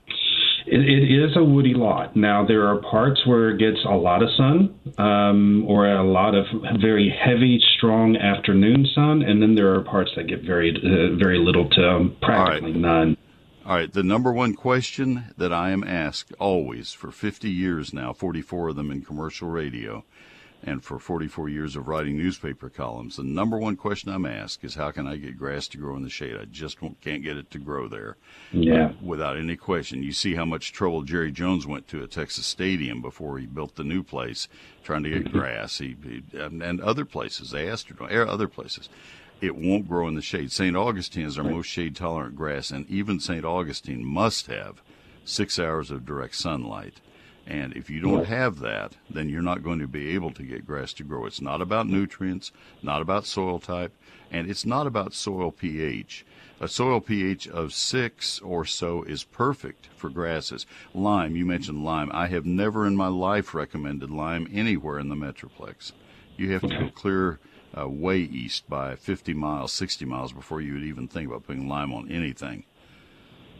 [0.67, 2.15] It, it is a woody lot.
[2.15, 6.33] Now there are parts where it gets a lot of sun, um, or a lot
[6.33, 6.45] of
[6.81, 11.37] very heavy, strong afternoon sun, and then there are parts that get very, uh, very
[11.37, 12.81] little to um, practically right.
[12.81, 13.17] none.
[13.65, 13.91] All right.
[13.91, 18.75] The number one question that I am asked always for 50 years now, 44 of
[18.75, 20.05] them in commercial radio,
[20.63, 24.75] and for 44 years of writing newspaper columns, the number one question I'm asked is
[24.75, 26.37] how can I get grass to grow in the shade?
[26.39, 28.17] I just can't get it to grow there.
[28.51, 28.91] Yeah.
[29.01, 30.03] without any question.
[30.03, 33.77] You see how much trouble Jerry Jones went to at Texas Stadium before he built
[33.77, 34.47] the new place,
[34.83, 35.39] trying to get mm-hmm.
[35.39, 35.79] grass.
[35.79, 38.89] He, he and, and, other places, they asked er, other places.
[39.41, 40.51] It won't grow in the shade.
[40.51, 40.75] St.
[40.75, 43.43] Augustine is our most shade tolerant grass, and even St.
[43.43, 44.81] Augustine must have
[45.25, 47.01] six hours of direct sunlight.
[47.47, 50.65] And if you don't have that, then you're not going to be able to get
[50.65, 51.25] grass to grow.
[51.25, 53.93] It's not about nutrients, not about soil type,
[54.31, 56.25] and it's not about soil pH.
[56.59, 60.65] A soil pH of six or so is perfect for grasses.
[60.93, 62.09] Lime, you mentioned lime.
[62.13, 65.91] I have never in my life recommended lime anywhere in the Metroplex.
[66.37, 67.39] You have to go clear
[67.77, 71.67] uh, way east by 50 miles, 60 miles before you would even think about putting
[71.67, 72.65] lime on anything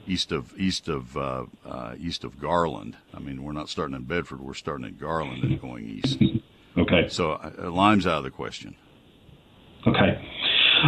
[0.08, 2.98] east of east of uh, uh, east of Garland.
[3.14, 6.22] I mean, we're not starting in Bedford; we're starting at Garland and going east.
[6.78, 7.08] Okay.
[7.08, 8.76] So uh, Lime's out of the question.
[9.88, 10.22] Okay.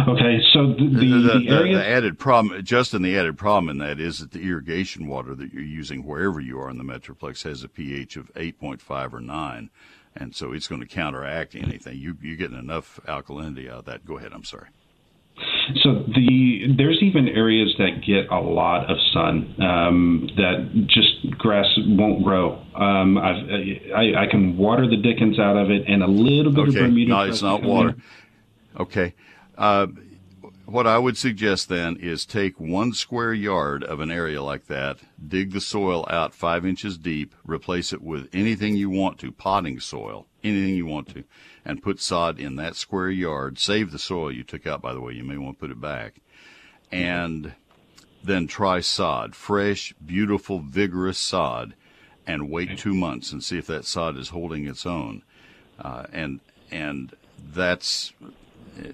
[0.06, 0.38] Okay.
[0.52, 1.76] So the the, the, the, area...
[1.76, 5.52] the, added problem, Justin, the added problem in that is that the irrigation water that
[5.52, 9.70] you're using wherever you are in the metroplex has a pH of 8.5 or 9,
[10.16, 11.98] and so it's going to counteract anything.
[11.98, 14.04] You you're getting enough alkalinity out of that.
[14.04, 14.32] Go ahead.
[14.32, 14.68] I'm sorry.
[15.84, 21.66] So the there's even areas that get a lot of sun um, that just grass
[21.86, 22.60] won't grow.
[22.74, 26.78] Um, I, I can water the dickens out of it, and a little bit okay.
[26.78, 27.10] of Bermuda.
[27.10, 27.90] No, it's not water.
[27.90, 28.02] In.
[28.80, 29.14] Okay.
[29.56, 29.86] Uh,
[30.68, 34.98] what I would suggest then is take one square yard of an area like that,
[35.26, 39.80] dig the soil out five inches deep, replace it with anything you want to, potting
[39.80, 41.24] soil, anything you want to,
[41.64, 43.58] and put sod in that square yard.
[43.58, 45.14] Save the soil you took out, by the way.
[45.14, 46.20] You may want to put it back.
[46.92, 47.54] And
[48.22, 51.74] then try sod, fresh, beautiful, vigorous sod,
[52.26, 55.22] and wait two months and see if that sod is holding its own.
[55.78, 56.40] Uh, and
[56.70, 58.12] and that's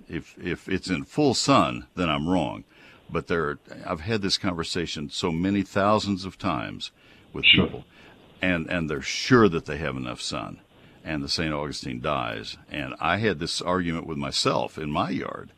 [0.09, 2.65] if if it's in full sun, then I'm wrong.
[3.11, 6.91] But there, I've had this conversation so many thousands of times
[7.33, 7.67] with sure.
[7.67, 7.85] people,
[8.41, 10.61] and and they're sure that they have enough sun,
[11.05, 11.53] and the St.
[11.53, 12.57] Augustine dies.
[12.71, 15.53] And I had this argument with myself in my yard,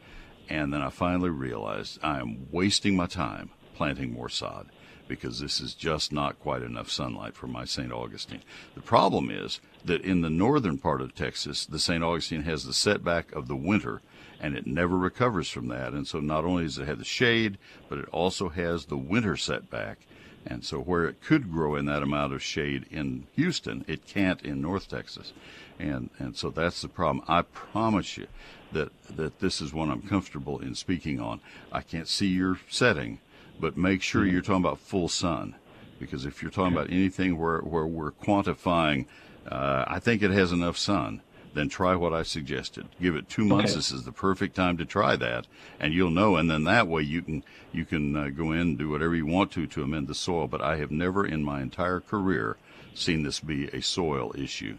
[0.48, 4.70] and then I finally realized I am wasting my time planting more sod
[5.08, 7.92] because this is just not quite enough sunlight for my St.
[7.92, 8.42] Augustine.
[8.74, 12.02] The problem is that in the northern part of Texas, the St.
[12.02, 14.02] Augustine has the setback of the winter
[14.40, 15.92] and it never recovers from that.
[15.92, 17.58] And so not only does it have the shade,
[17.88, 19.98] but it also has the winter setback.
[20.46, 24.40] And so where it could grow in that amount of shade in Houston, it can't
[24.42, 25.32] in North Texas.
[25.78, 27.24] And and so that's the problem.
[27.28, 28.28] I promise you
[28.72, 31.40] that that this is one I'm comfortable in speaking on.
[31.72, 33.18] I can't see your setting,
[33.58, 34.32] but make sure mm-hmm.
[34.32, 35.56] you're talking about full sun.
[35.98, 39.06] Because if you're talking about anything where, where we're quantifying,
[39.50, 41.22] uh, I think it has enough sun
[41.56, 42.86] then try what I suggested.
[43.00, 43.72] Give it two months.
[43.72, 43.78] Okay.
[43.78, 45.46] This is the perfect time to try that,
[45.80, 46.36] and you'll know.
[46.36, 47.42] And then that way you can
[47.72, 50.46] you can uh, go in and do whatever you want to to amend the soil.
[50.46, 52.56] But I have never in my entire career
[52.94, 54.78] seen this be a soil issue.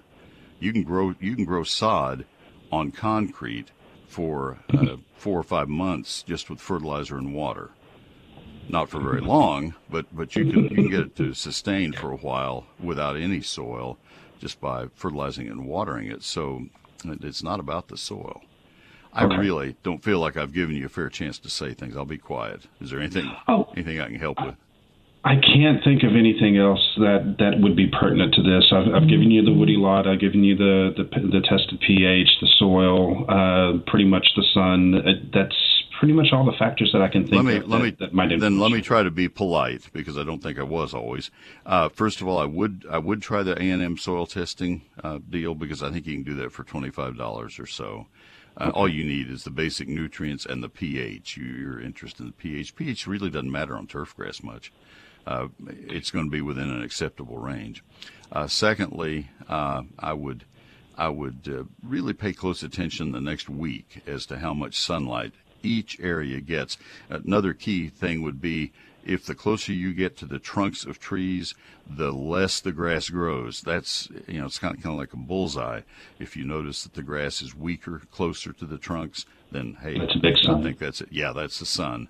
[0.60, 2.26] You can grow you can grow sod
[2.72, 3.72] on concrete
[4.08, 7.72] for uh, four or five months just with fertilizer and water.
[8.70, 12.12] Not for very long, but but you can you can get it to sustain for
[12.12, 13.98] a while without any soil
[14.40, 16.24] just by fertilizing and watering it.
[16.24, 16.68] So
[17.06, 18.42] it's not about the soil.
[19.14, 19.38] I okay.
[19.38, 21.98] really don't feel like I've given you a fair chance to say things.
[21.98, 22.68] I'll be quiet.
[22.80, 24.56] Is there anything oh, anything I can help with?
[25.24, 28.72] I can't think of anything else that, that would be pertinent to this.
[28.72, 30.08] I've, I've given you the woody lot.
[30.08, 35.32] I've given you the the, the tested pH, the soil, uh, pretty much the sun.
[35.34, 37.84] That's pretty much all the factors that I can think let me, of let that,
[37.84, 38.42] me, that might influence.
[38.42, 41.32] Then let me try to be polite because I don't think I was always.
[41.66, 44.84] Uh, first of all, I would I would try the A and M soil testing
[45.04, 48.08] uh, deal because I think you can do that for twenty five dollars or so.
[48.56, 48.72] Uh.
[48.74, 51.38] All you need is the basic nutrients and the pH.
[51.38, 52.76] You, are interested in the pH.
[52.76, 54.72] pH really doesn't matter on turf grass much.
[55.28, 55.50] Uh,
[55.88, 57.84] it's going to be within an acceptable range.
[58.32, 60.46] Uh, secondly, uh, I would
[60.98, 65.34] I would uh, really pay close attention the next week as to how much sunlight
[65.64, 66.78] each area gets.
[67.10, 68.72] Another key thing would be
[69.08, 71.56] if the closer you get to the trunks of trees,
[71.90, 73.62] the less the grass grows.
[73.62, 75.82] That's you know it's kind of kind of like a bullseye.
[76.20, 80.16] If you notice that the grass is weaker closer to the trunks, then hey, that's
[80.16, 80.60] a big sun.
[80.60, 81.10] I think that's it.
[81.12, 82.10] Yeah, that's the sun.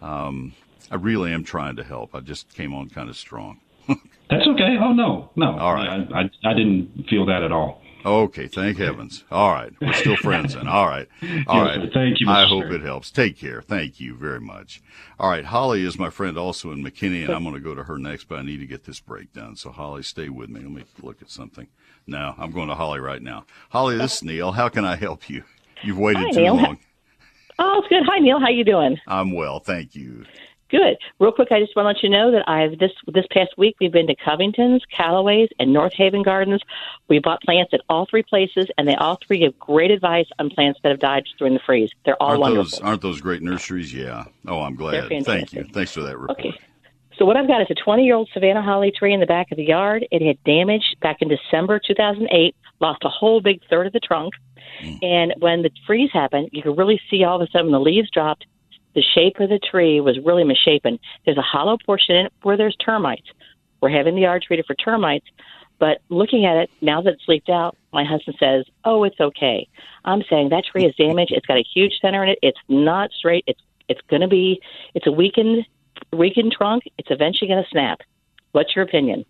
[0.00, 0.54] Um,
[0.90, 2.14] I really am trying to help.
[2.14, 3.60] I just came on kind of strong.
[3.88, 4.76] that's okay.
[4.80, 5.58] Oh no, no.
[5.58, 5.88] All right.
[5.88, 7.82] I, I, I didn't feel that at all.
[8.06, 9.24] Okay, thank heavens.
[9.30, 10.68] All right, we're still friends then.
[10.68, 11.08] All right,
[11.48, 11.92] all Yes, right.
[11.92, 12.30] thank you, Mr.
[12.30, 13.10] I hope it helps.
[13.10, 13.60] Take care.
[13.60, 14.80] Thank you very much.
[15.18, 17.84] All right, Holly is my friend also in McKinney, and I'm going to go to
[17.84, 19.56] her next, but I need to get this break done.
[19.56, 20.60] So Holly, stay with me.
[20.60, 21.66] Let me look at something.
[22.06, 23.44] No, I'm going to Holly right now.
[23.70, 24.52] Holly, this is Neil.
[24.52, 25.42] How can I help you?
[25.82, 26.56] You've waited Hi, too Neil.
[26.56, 26.78] long.
[27.60, 28.04] Oh, it's good.
[28.06, 28.38] Hi, Neil.
[28.38, 28.98] How you doing?
[29.08, 30.24] I'm well, thank you.
[30.70, 30.96] Good.
[31.18, 33.76] Real quick, I just want to let you know that I've this this past week
[33.80, 36.60] we've been to Covington's, Callaway's, and North Haven Gardens.
[37.08, 40.50] We bought plants at all three places, and they all three give great advice on
[40.50, 41.90] plants that have died during the freeze.
[42.04, 42.64] They're all aren't wonderful.
[42.64, 43.94] those aren't those great nurseries?
[43.94, 44.24] Yeah.
[44.46, 45.08] Oh, I'm glad.
[45.24, 45.64] Thank you.
[45.64, 46.38] Thanks for that report.
[46.38, 46.58] Okay.
[47.18, 49.50] So what I've got is a 20 year old Savannah holly tree in the back
[49.50, 50.06] of the yard.
[50.10, 54.34] It had damage back in December 2008, lost a whole big third of the trunk.
[54.82, 54.98] Mm.
[55.02, 58.10] And when the freeze happened, you could really see all of a sudden the leaves
[58.10, 58.46] dropped.
[58.98, 60.98] The shape of the tree was really misshapen.
[61.24, 63.28] There's a hollow portion in it where there's termites.
[63.80, 65.26] We're having the yard treated for termites.
[65.78, 69.68] But looking at it now that it's leaked out, my husband says, "Oh, it's okay."
[70.04, 71.30] I'm saying that tree is damaged.
[71.30, 72.40] It's got a huge center in it.
[72.42, 73.44] It's not straight.
[73.46, 74.60] It's it's going to be.
[74.96, 75.64] It's a weakened
[76.12, 76.82] weakened trunk.
[76.98, 78.00] It's eventually going to snap.
[78.50, 79.24] What's your opinion?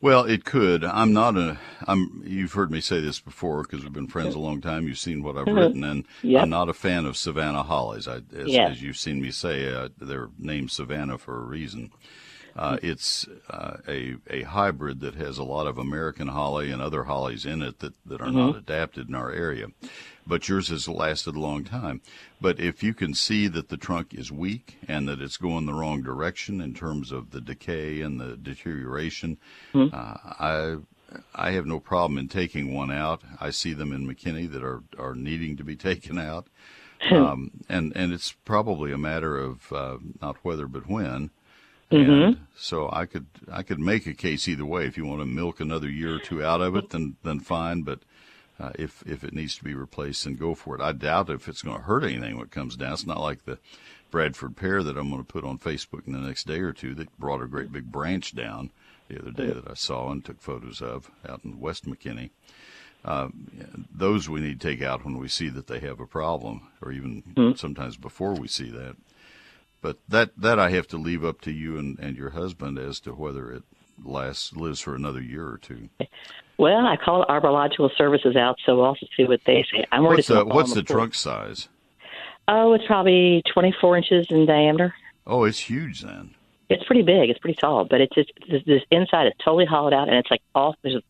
[0.00, 0.84] Well, it could.
[0.84, 1.58] I'm not a.
[1.86, 2.22] I'm.
[2.24, 4.86] You've heard me say this before because we've been friends a long time.
[4.86, 6.42] You've seen what I've written, and Yep.
[6.44, 8.06] I'm not a fan of Savannah hollies.
[8.06, 8.68] I, as, Yeah.
[8.68, 11.90] as you've seen me say, uh, they're named Savannah for a reason.
[12.54, 17.04] Uh, it's uh, a a hybrid that has a lot of American holly and other
[17.04, 18.58] hollies in it that, that are not Mhm.
[18.58, 19.66] adapted in our area.
[20.28, 22.02] But yours has lasted a long time.
[22.40, 25.72] But if you can see that the trunk is weak and that it's going the
[25.72, 29.38] wrong direction in terms of the decay and the deterioration,
[29.72, 29.92] Mhm.
[29.92, 30.76] uh, I
[31.34, 33.22] I have no problem in taking one out.
[33.40, 36.48] I see them in McKinney that are, are needing to be taken out.
[37.10, 41.30] Um, and, and it's probably a matter of uh, not whether but when.
[41.90, 42.26] Mhm.
[42.26, 44.84] And so I could I could make a case either way.
[44.84, 47.80] If you want to milk another year or two out of it, then then fine.
[47.82, 48.00] But
[48.60, 50.80] uh, if if it needs to be replaced, then go for it.
[50.80, 52.92] I doubt if it's going to hurt anything when it comes down.
[52.92, 53.58] It's not like the
[54.10, 56.94] Bradford pear that I'm going to put on Facebook in the next day or two
[56.94, 58.70] that brought a great big branch down
[59.08, 62.30] the other day that I saw and took photos of out in West McKinney.
[63.04, 63.28] Uh,
[63.94, 66.90] those we need to take out when we see that they have a problem, or
[66.90, 68.96] even sometimes before we see that.
[69.80, 72.98] But that that I have to leave up to you and, and your husband as
[73.00, 73.62] to whether it
[74.04, 75.88] lasts lives for another year or two.
[76.58, 79.84] Well, I called Arborilogical Services out, so we'll also see what they say.
[79.92, 81.68] I'm worried What's the what's the trunk size?
[82.48, 84.94] Oh, it's probably 24 inches in diameter.
[85.26, 86.34] Oh, it's huge then.
[86.70, 87.30] It's pretty big.
[87.30, 90.30] It's pretty tall, but it's just this, this inside is totally hollowed out, and it's
[90.30, 91.02] like all there's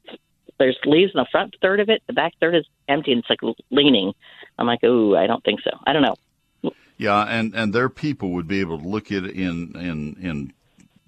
[0.59, 2.03] there's leaves in the front third of it.
[2.07, 4.13] The back third is empty, and it's like leaning.
[4.59, 5.71] I'm like, ooh, I don't think so.
[5.87, 6.73] I don't know.
[6.97, 10.53] Yeah, and and their people would be able to look at it in in in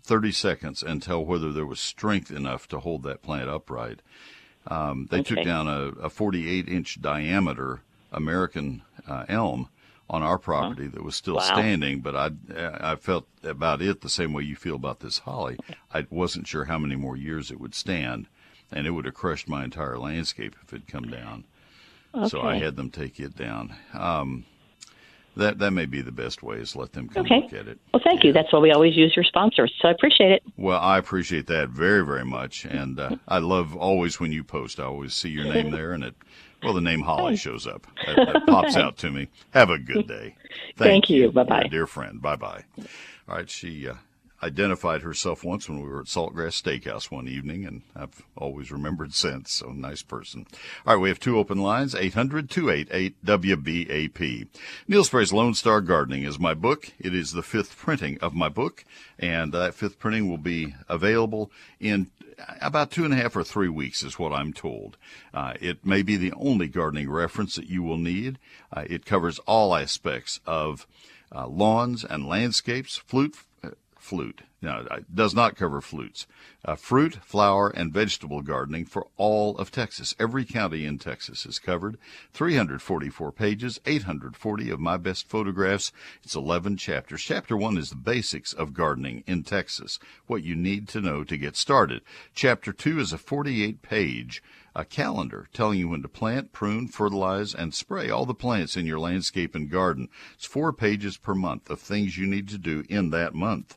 [0.02, 4.00] 30 seconds and tell whether there was strength enough to hold that plant upright.
[4.66, 7.80] Um, they took down a, a 48 inch diameter
[8.12, 9.68] American uh, elm
[10.08, 11.40] on our property that was still Wow.
[11.42, 12.30] standing, but I
[12.92, 15.56] I felt about it the same way you feel about this holly.
[15.94, 18.26] I wasn't sure how many more years it would stand,
[18.72, 21.44] and it would have crushed my entire landscape if it had come down.
[22.28, 23.72] So I had them take it down.
[23.94, 24.44] Um,
[25.40, 27.40] that that may be the best way is let them come Okay.
[27.42, 27.78] look at it.
[27.92, 28.32] Well, thank you.
[28.32, 30.42] That's why we always use your sponsors, so I appreciate it.
[30.56, 34.78] Well, I appreciate that very very much, and uh, I love always when you post.
[34.80, 36.14] I always see your name there, and it
[36.62, 37.86] well the name Holly shows up.
[38.06, 39.28] That, that pops out to me.
[39.50, 40.36] Have a good day.
[40.76, 41.22] Thank you.
[41.22, 41.32] you.
[41.32, 41.68] Bye-bye.
[41.70, 42.20] Dear friend.
[42.22, 42.64] Bye bye.
[43.28, 43.88] All right, she.
[43.88, 43.94] Uh,
[44.42, 49.12] Identified herself once when we were at Saltgrass Steakhouse one evening, and I've always remembered
[49.12, 49.52] since.
[49.52, 50.46] So nice person.
[50.86, 54.48] All right, we have two open lines 800 288 WBAP.
[54.88, 56.92] Neil Sperry's Lone Star Gardening is my book.
[56.98, 58.84] It is the fifth printing of my book,
[59.18, 62.10] and that fifth printing will be available in
[62.60, 64.96] about two and a half or three weeks, is what I'm told.
[65.34, 68.38] Uh, it may be the only gardening reference that you will need.
[68.72, 70.86] Uh, it covers all aspects of
[71.34, 73.42] uh, lawns and landscapes, flute, uh,
[74.10, 74.42] flute.
[74.60, 76.26] No, it does not cover flutes.
[76.64, 80.16] Uh, fruit, flower, and vegetable gardening for all of Texas.
[80.18, 81.96] Every county in Texas is covered.
[82.32, 85.92] 344 pages, 840 of my best photographs.
[86.24, 87.22] It's 11 chapters.
[87.22, 91.36] Chapter 1 is the basics of gardening in Texas, what you need to know to
[91.36, 92.02] get started.
[92.34, 94.42] Chapter 2 is a 48 page
[94.74, 98.86] a calendar telling you when to plant, prune, fertilize, and spray all the plants in
[98.86, 100.08] your landscape and garden.
[100.34, 103.76] It's four pages per month of things you need to do in that month.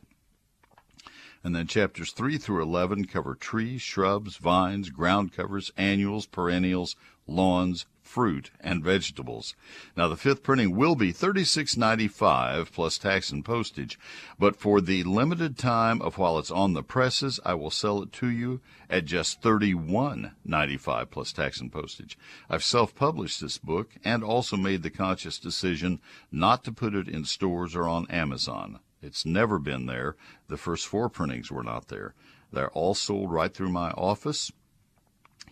[1.44, 7.84] And then chapters 3 through 11 cover trees, shrubs, vines, ground covers, annuals, perennials, lawns,
[8.00, 9.54] fruit, and vegetables.
[9.96, 13.98] Now the fifth printing will be $36.95 plus tax and postage,
[14.38, 18.12] but for the limited time of while it's on the presses, I will sell it
[18.14, 22.16] to you at just $31.95 plus tax and postage.
[22.48, 27.24] I've self-published this book and also made the conscious decision not to put it in
[27.24, 28.80] stores or on Amazon.
[29.04, 30.16] It's never been there.
[30.48, 32.14] The first four printings were not there.
[32.50, 34.50] They're all sold right through my office,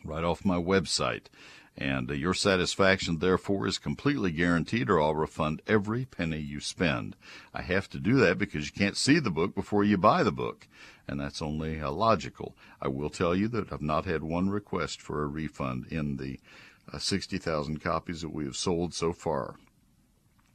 [0.04, 1.26] right off my website.
[1.76, 7.14] And uh, your satisfaction, therefore, is completely guaranteed, or I'll refund every penny you spend.
[7.52, 10.32] I have to do that because you can't see the book before you buy the
[10.32, 10.66] book,
[11.06, 12.56] and that's only uh, logical.
[12.80, 16.40] I will tell you that I've not had one request for a refund in the
[16.92, 19.56] uh, 60,000 copies that we have sold so far.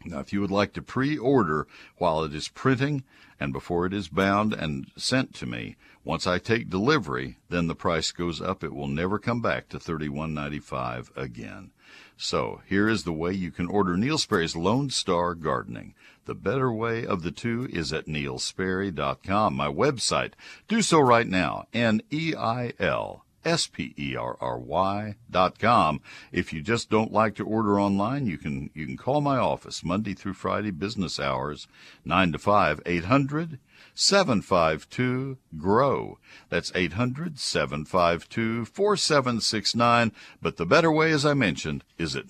[0.06, 1.68] Now, if you would like to pre order
[1.98, 3.04] while it is printing
[3.40, 7.76] and before it is bound and sent to me, once I take delivery, then the
[7.76, 8.64] price goes up.
[8.64, 11.72] It will never come back to $31.95 again.
[12.16, 15.94] So, here is the way you can order Neil Sperry's Lone Star Gardening.
[16.26, 20.34] The better way of the two is at neilsperry.com, my website.
[20.68, 21.68] Do so right now.
[21.74, 26.02] N E I L S-P-E-R-R-Y dot com.
[26.32, 29.86] If you just don't like to order online, you can, you can call my office
[29.86, 31.68] Monday through Friday business hours,
[32.04, 33.60] 9 to 5, 800
[33.94, 36.20] 752 GROW.
[36.50, 40.12] That's 800 752 4769.
[40.42, 42.30] But the better way, as I mentioned, is at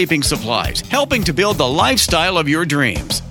[0.00, 3.22] landscaping supplies, helping to build the lifestyle of your dreams.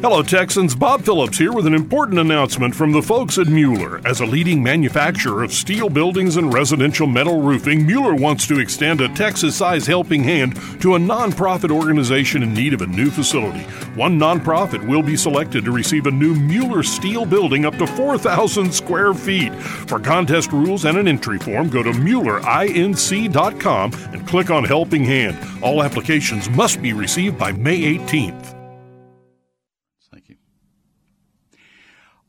[0.00, 0.76] Hello, Texans.
[0.76, 4.00] Bob Phillips here with an important announcement from the folks at Mueller.
[4.06, 9.00] As a leading manufacturer of steel buildings and residential metal roofing, Mueller wants to extend
[9.00, 13.64] a Texas sized helping hand to a nonprofit organization in need of a new facility.
[13.96, 18.72] One nonprofit will be selected to receive a new Mueller steel building up to 4,000
[18.72, 19.52] square feet.
[19.54, 25.36] For contest rules and an entry form, go to MuellerINC.com and click on Helping Hand.
[25.60, 28.57] All applications must be received by May 18th.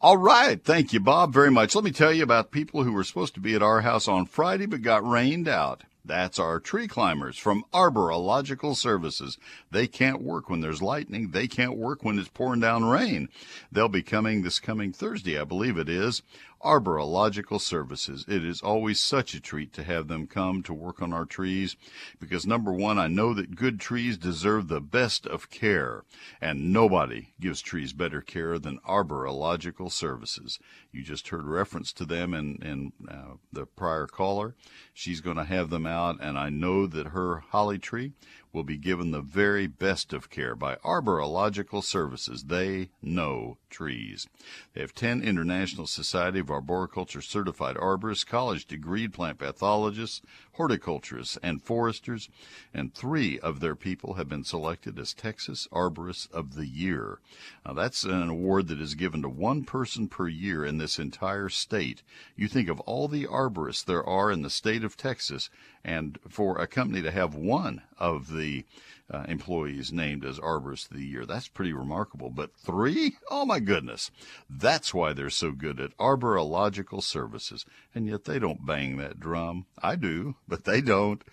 [0.02, 0.64] All right.
[0.64, 1.76] Thank you, Bob, very much.
[1.76, 4.28] Let me tell you about people who were supposed to be at our house on
[4.28, 5.84] Friday but got rained out.
[6.06, 9.38] That's our tree climbers from Arborilogical Services.
[9.70, 11.32] They can't work when there's lightning.
[11.32, 13.28] They can't work when it's pouring down rain.
[13.74, 16.22] They'll be coming this coming Thursday, I believe it is.
[16.64, 18.26] Arborilogical Services.
[18.28, 21.76] It is always such a treat to have them come to work on our trees
[22.20, 26.03] because number one, I know that good trees deserve the best of care
[26.41, 30.60] and nobody gives trees better care than Arborilogical Services.
[30.91, 34.55] You just heard reference to them in, in uh, the prior caller.
[34.93, 38.12] She's going to have them out and I know that her holly tree
[38.52, 42.45] will be given the very best of care by Arborilogical Services.
[42.45, 44.28] They know trees.
[44.74, 50.22] They have 10 International Society of Arboriculture certified arborists, college degreed plant pathologists,
[50.60, 52.28] horticulturists, and foresters,
[52.74, 57.20] and three of their people have been selected as Texas Arborists of the Year.
[57.66, 61.47] Now, that's an award that is given to one person per year in this entire
[61.47, 62.03] state.
[62.36, 65.49] You think of all the arborists there are in the state of Texas,
[65.86, 68.66] and for a company to have one of the
[69.12, 71.26] uh, employees named as Arborist of the Year.
[71.26, 72.30] That's pretty remarkable.
[72.30, 73.18] But three?
[73.30, 74.12] Oh my goodness.
[74.49, 77.66] That's why they're so good at arborilogical services.
[77.95, 79.66] And yet they don't bang that drum.
[79.82, 81.24] I do, but they don't.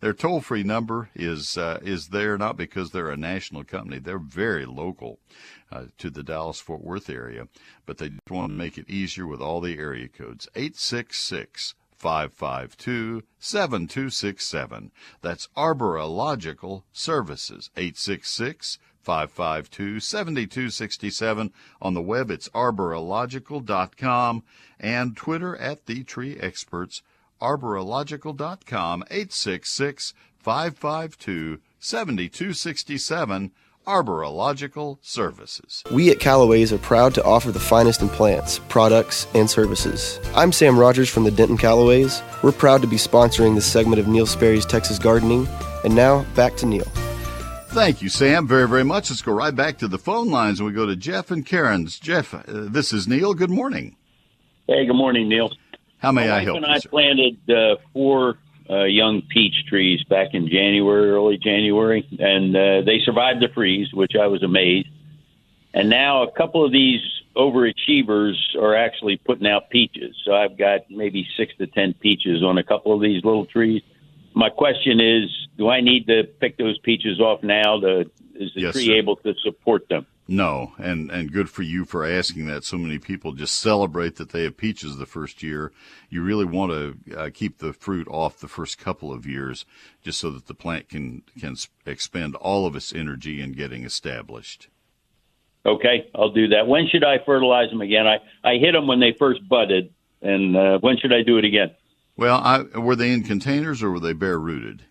[0.00, 3.98] Their toll free number is, uh, is there not because they're a national company.
[3.98, 5.18] They're very local.
[5.72, 7.48] Uh, to the Dallas Fort Worth area,
[7.86, 10.48] but they want to make it easier with all the area codes.
[10.54, 14.92] 866 552 7267.
[15.22, 21.52] That's Arborilogical Services, 866 552 7267.
[21.80, 24.42] On the web, it's arborilogical.com
[24.78, 27.02] and Twitter at The Tree Experts,
[27.40, 33.52] arborilogical.com, 866 552 7267.
[33.86, 35.82] Arborilogical Services.
[35.92, 40.18] We at Callaway's are proud to offer the finest in plants, products, and services.
[40.34, 42.20] I'm Sam Rogers from the Denton Callaways.
[42.42, 45.46] We're proud to be sponsoring this segment of Neil Sperry's Texas Gardening.
[45.84, 46.86] And now, back to Neil.
[47.68, 49.10] Thank you, Sam, very, very much.
[49.10, 51.98] Let's go right back to the phone lines and we go to Jeff and Karen's.
[52.00, 53.34] Jeff, uh, this is Neil.
[53.34, 53.96] Good morning.
[54.66, 55.52] Hey, good morning, Neil.
[55.98, 56.72] How may My I wife help and you?
[56.72, 56.88] I sir?
[56.88, 58.38] planted uh, four
[58.70, 63.92] uh, young peach trees back in January, early January, and uh, they survived the freeze,
[63.92, 64.88] which I was amazed.
[65.74, 67.00] And now a couple of these
[67.36, 70.16] overachievers are actually putting out peaches.
[70.24, 73.82] So I've got maybe six to ten peaches on a couple of these little trees.
[74.34, 77.80] My question is, do I need to pick those peaches off now?
[77.80, 78.00] To,
[78.34, 78.94] is the Yes, tree sir.
[78.94, 80.06] able to support them?
[80.28, 82.64] No, and and good for you for asking that.
[82.64, 85.70] So many people just celebrate that they have peaches the first year.
[86.10, 89.64] You really want to uh, keep the fruit off the first couple of years,
[90.02, 94.68] just so that the plant can can expend all of its energy in getting established.
[95.64, 96.66] Okay, I'll do that.
[96.66, 98.08] When should I fertilize them again?
[98.08, 101.44] I I hit them when they first budded, and uh, when should I do it
[101.44, 101.70] again?
[102.16, 104.82] Well, I, were they in containers or were they bare rooted?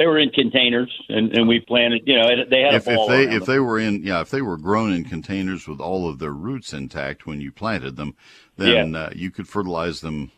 [0.00, 2.04] They were in containers, and, and we planted.
[2.06, 3.54] You know, they had If, a ball if they if them.
[3.54, 6.72] they were in yeah if they were grown in containers with all of their roots
[6.72, 8.16] intact when you planted them,
[8.56, 10.32] then uh, you could fertilize them.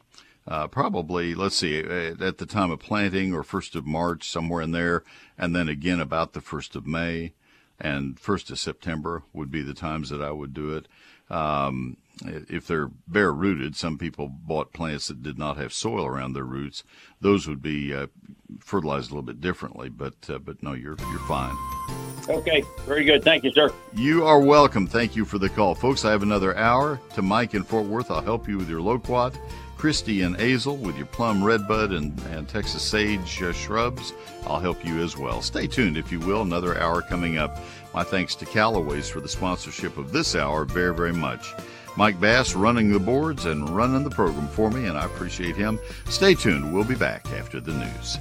[0.49, 4.63] Uh, probably, let's see, uh, at the time of planting or first of March, somewhere
[4.63, 5.05] in there,
[5.39, 7.33] and then again about the first of May
[7.79, 10.89] and first of September would be the times that I would do it.
[11.31, 16.33] Um, if they're bare rooted, some people bought plants that did not have soil around
[16.33, 16.85] their roots.
[17.21, 18.07] Those would be uh,
[18.61, 21.57] fertilized a little bit differently, but uh, but no, you're you're fine.
[22.29, 23.25] Okay, very good.
[23.25, 23.71] Thank you, sir.
[23.95, 24.87] You are welcome.
[24.87, 26.05] Thank you for the call, folks.
[26.05, 28.11] I have another hour to Mike in Fort Worth.
[28.11, 29.37] I'll help you with your loquat.
[29.77, 34.13] Christy and Azle with your plum redbud and, and Texas sage uh, shrubs.
[34.47, 35.43] I'll help you as well.
[35.43, 36.43] Stay tuned, if you will.
[36.43, 37.59] Another hour coming up.
[37.93, 41.53] My thanks to Callaway's for the sponsorship of this hour very, very much.
[41.97, 45.79] Mike Bass running the boards and running the program for me, and I appreciate him.
[46.07, 46.73] Stay tuned.
[46.73, 48.19] We'll be back after the news.